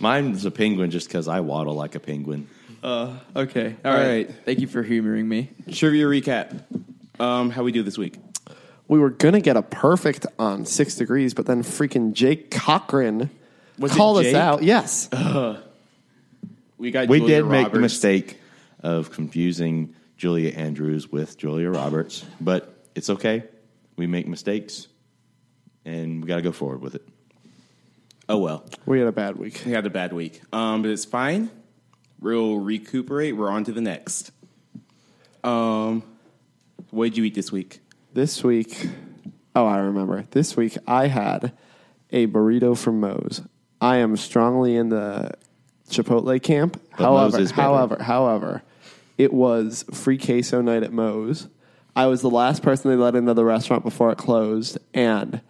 [0.00, 2.48] Mine's a penguin just because I waddle like a penguin.
[2.84, 3.76] Okay.
[3.84, 4.08] All All right.
[4.08, 4.30] right.
[4.44, 5.50] Thank you for humoring me.
[5.72, 6.62] Trivia recap.
[7.18, 8.16] Um, how we do this week?
[8.88, 13.30] we were going to get a perfect on six degrees, but then freaking Jake Cochran
[13.80, 14.34] Was it called us Jake?
[14.36, 14.62] out.
[14.62, 15.08] Yes.
[16.78, 18.38] We got We Julia did make the mistake
[18.80, 23.44] of confusing Julia Andrews with Julia Roberts, but it's okay.
[23.96, 24.88] We make mistakes,
[25.84, 27.08] and we got to go forward with it.
[28.28, 29.62] Oh well, we had a bad week.
[29.64, 31.50] we had a bad week, um, but it's fine.
[32.20, 33.36] We'll recuperate.
[33.36, 34.32] We're on to the next.
[35.44, 36.02] Um,
[36.90, 37.80] what did you eat this week?
[38.12, 38.88] This week,
[39.54, 40.24] oh, I remember.
[40.30, 41.52] This week, I had
[42.10, 43.42] a burrito from Moe's.
[43.80, 45.32] I am strongly in the
[45.90, 46.80] Chipotle camp.
[46.96, 47.62] But however, Moe's is better.
[47.62, 48.62] however, however,
[49.18, 51.48] it was free queso night at Moe's.
[51.94, 55.40] I was the last person they let into the restaurant before it closed, and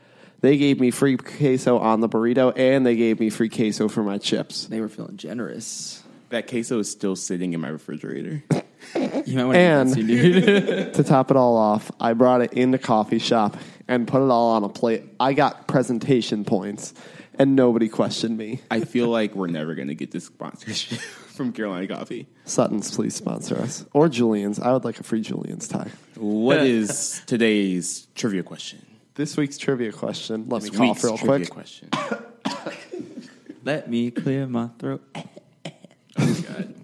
[0.42, 4.04] they gave me free queso on the burrito, and they gave me free queso for
[4.04, 4.66] my chips.
[4.66, 6.02] They were feeling generous.
[6.28, 8.42] That queso is still sitting in my refrigerator.
[8.94, 10.94] You might want to And- eat dude.
[10.94, 13.56] to top it all off, I brought it into coffee shop
[13.88, 15.02] and put it all on a plate.
[15.18, 16.94] I got presentation points,
[17.38, 18.60] and nobody questioned me.
[18.70, 20.98] I feel like we're never going to get this sponsorship
[21.36, 22.26] from Carolina Coffee.
[22.44, 24.58] Sutton's, please sponsor us, or Julian's.
[24.58, 25.90] I would like a free Julian's tie.
[26.16, 28.84] What is today's trivia question?
[29.14, 30.46] This week's trivia question.
[30.48, 31.50] Let This me cough week's real trivia quick.
[31.50, 31.88] question.
[33.64, 35.02] Let me clear my throat.
[36.18, 36.74] Oh, God.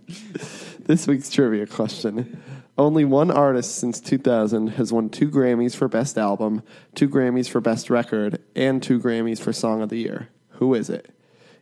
[0.84, 2.42] this week's trivia question.
[2.76, 6.62] Only one artist since 2000 has won two Grammys for Best Album,
[6.94, 10.28] two Grammys for Best Record, and two Grammys for Song of the Year.
[10.62, 11.12] Who is it?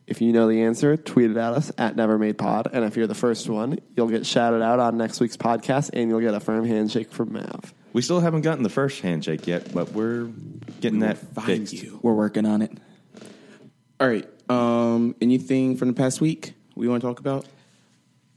[0.06, 2.66] If you know the answer, tweet it at us at NeverMadePod.
[2.70, 6.10] And if you're the first one, you'll get shouted out on next week's podcast and
[6.10, 7.72] you'll get a firm handshake from Mav.
[7.94, 10.24] We still haven't gotten the first handshake yet, but we're
[10.82, 11.72] getting that Find fixed.
[11.72, 11.98] you.
[12.02, 12.72] We're working on it.
[13.98, 14.28] All right.
[14.50, 17.46] Um, anything from the past week we want to talk about?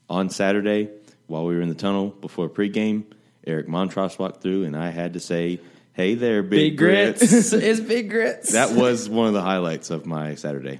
[0.09, 0.91] On Saturday,
[1.27, 3.03] while we were in the tunnel before pregame,
[3.45, 5.59] Eric Montross walked through, and I had to say,
[5.93, 7.21] "Hey there, big, Big grits.
[7.53, 8.51] it's big grits.
[8.53, 10.79] That was one of the highlights of my Saturday.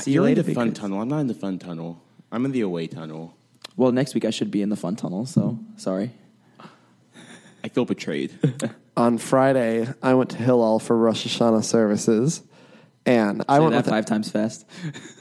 [0.00, 0.80] See you You're later, in the big fun kids.
[0.80, 1.00] tunnel.
[1.00, 2.00] I'm not in the fun tunnel.
[2.30, 3.34] I'm in the away tunnel.
[3.76, 6.10] well, next week I should be in the fun tunnel, so sorry.
[7.64, 8.32] I feel betrayed.
[8.96, 12.42] On Friday, I went to Hillel for Rosh Hashanah services.
[13.06, 14.66] And I Say went that with five times fast.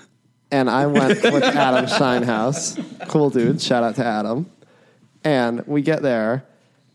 [0.51, 3.07] and I went with Adam Shinehouse.
[3.07, 3.61] Cool dude.
[3.61, 4.49] Shout out to Adam.
[5.23, 6.45] And we get there,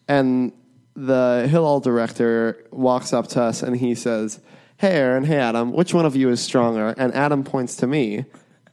[0.09, 0.53] and
[0.97, 4.41] the Hillel director walks up to us and he says,
[4.79, 6.95] Hey, Aaron, hey, Adam, which one of you is stronger?
[6.99, 8.25] And Adam points to me,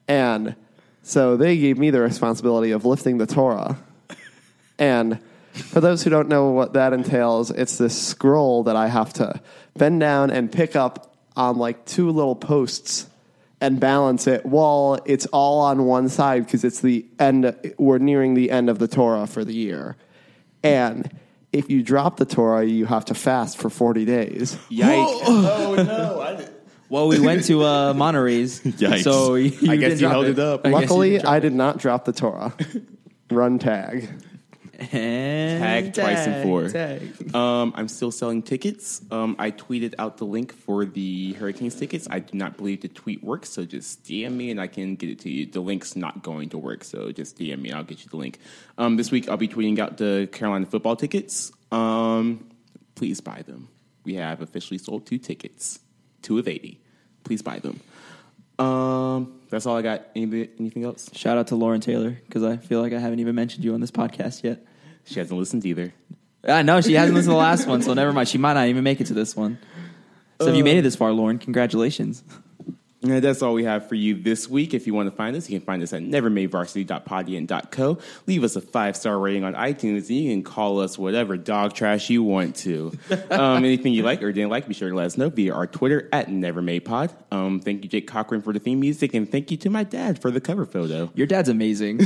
[0.07, 0.55] and
[1.01, 3.78] So they gave me the responsibility of lifting the Torah.
[4.80, 5.19] And
[5.53, 9.41] for those who don't know what that entails, it's this scroll that I have to
[9.76, 13.07] bend down and pick up on like two little posts
[13.61, 18.34] and balance it while it's all on one side because it's the end we're nearing
[18.34, 19.95] the end of the Torah for the year.
[20.63, 21.09] And
[21.53, 24.57] if you drop the Torah, you have to fast for 40 days.
[24.69, 25.21] Yikes!
[25.25, 26.21] oh no!
[26.27, 26.49] I did.
[26.89, 28.59] Well, we went to uh, Monterey's.
[28.63, 29.03] Yikes.
[29.03, 30.65] So you, I guess you held it up.
[30.65, 32.53] I Luckily, didn't I did not drop the Torah.
[33.31, 34.09] Run tag.
[34.80, 36.67] And Tag twice and four.
[36.67, 37.36] tag.
[37.36, 39.01] Um, I'm still selling tickets.
[39.11, 42.07] Um, I tweeted out the link for the Hurricanes tickets.
[42.09, 45.09] I do not believe the tweet works, so just DM me and I can get
[45.09, 45.45] it to you.
[45.45, 48.17] The link's not going to work, so just DM me and I'll get you the
[48.17, 48.39] link.
[48.78, 51.51] Um, this week I'll be tweeting out the Carolina football tickets.
[51.71, 52.49] Um,
[52.95, 53.69] please buy them.
[54.05, 55.80] We have officially sold two tickets,
[56.24, 56.82] two of eighty.
[57.24, 57.80] Please buy them.
[58.59, 60.07] Um, that's all I got.
[60.15, 61.11] Any, anything else?
[61.13, 63.81] Shout out to Lauren Taylor because I feel like I haven't even mentioned you on
[63.81, 64.65] this podcast yet.
[65.05, 65.93] She hasn't listened either.
[66.43, 68.27] I know she hasn't listened to the last one, so never mind.
[68.27, 69.59] She might not even make it to this one.
[70.41, 72.23] So if you uh, made it this far, Lauren, congratulations.
[73.03, 74.73] And that's all we have for you this week.
[74.73, 77.97] If you want to find us, you can find us at nevermadevarsity.podium.co.
[78.27, 81.73] Leave us a five star rating on iTunes, and you can call us whatever dog
[81.73, 82.97] trash you want to.
[83.29, 85.67] um, anything you like or didn't like, be sure to let us know via our
[85.67, 87.11] Twitter at nevermadepod.
[87.31, 90.21] Um, thank you, Jake Cochran, for the theme music, and thank you to my dad
[90.21, 91.11] for the cover photo.
[91.15, 92.01] Your dad's amazing.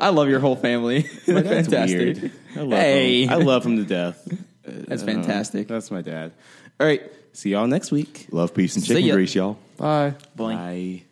[0.00, 1.02] I love your whole family.
[1.26, 1.98] My dad's fantastic.
[2.22, 2.32] weird.
[2.56, 3.24] I love Hey.
[3.24, 3.30] him.
[3.30, 4.26] I love him to death.
[4.64, 5.66] That's Um, fantastic.
[5.68, 6.32] that's my dad.
[6.80, 7.02] All right.
[7.34, 8.26] See y'all next week.
[8.30, 9.14] Love, peace, and See chicken ya.
[9.14, 9.58] grease, y'all.
[9.76, 10.14] Bye.
[10.38, 10.56] Boing.
[10.56, 11.02] Bye.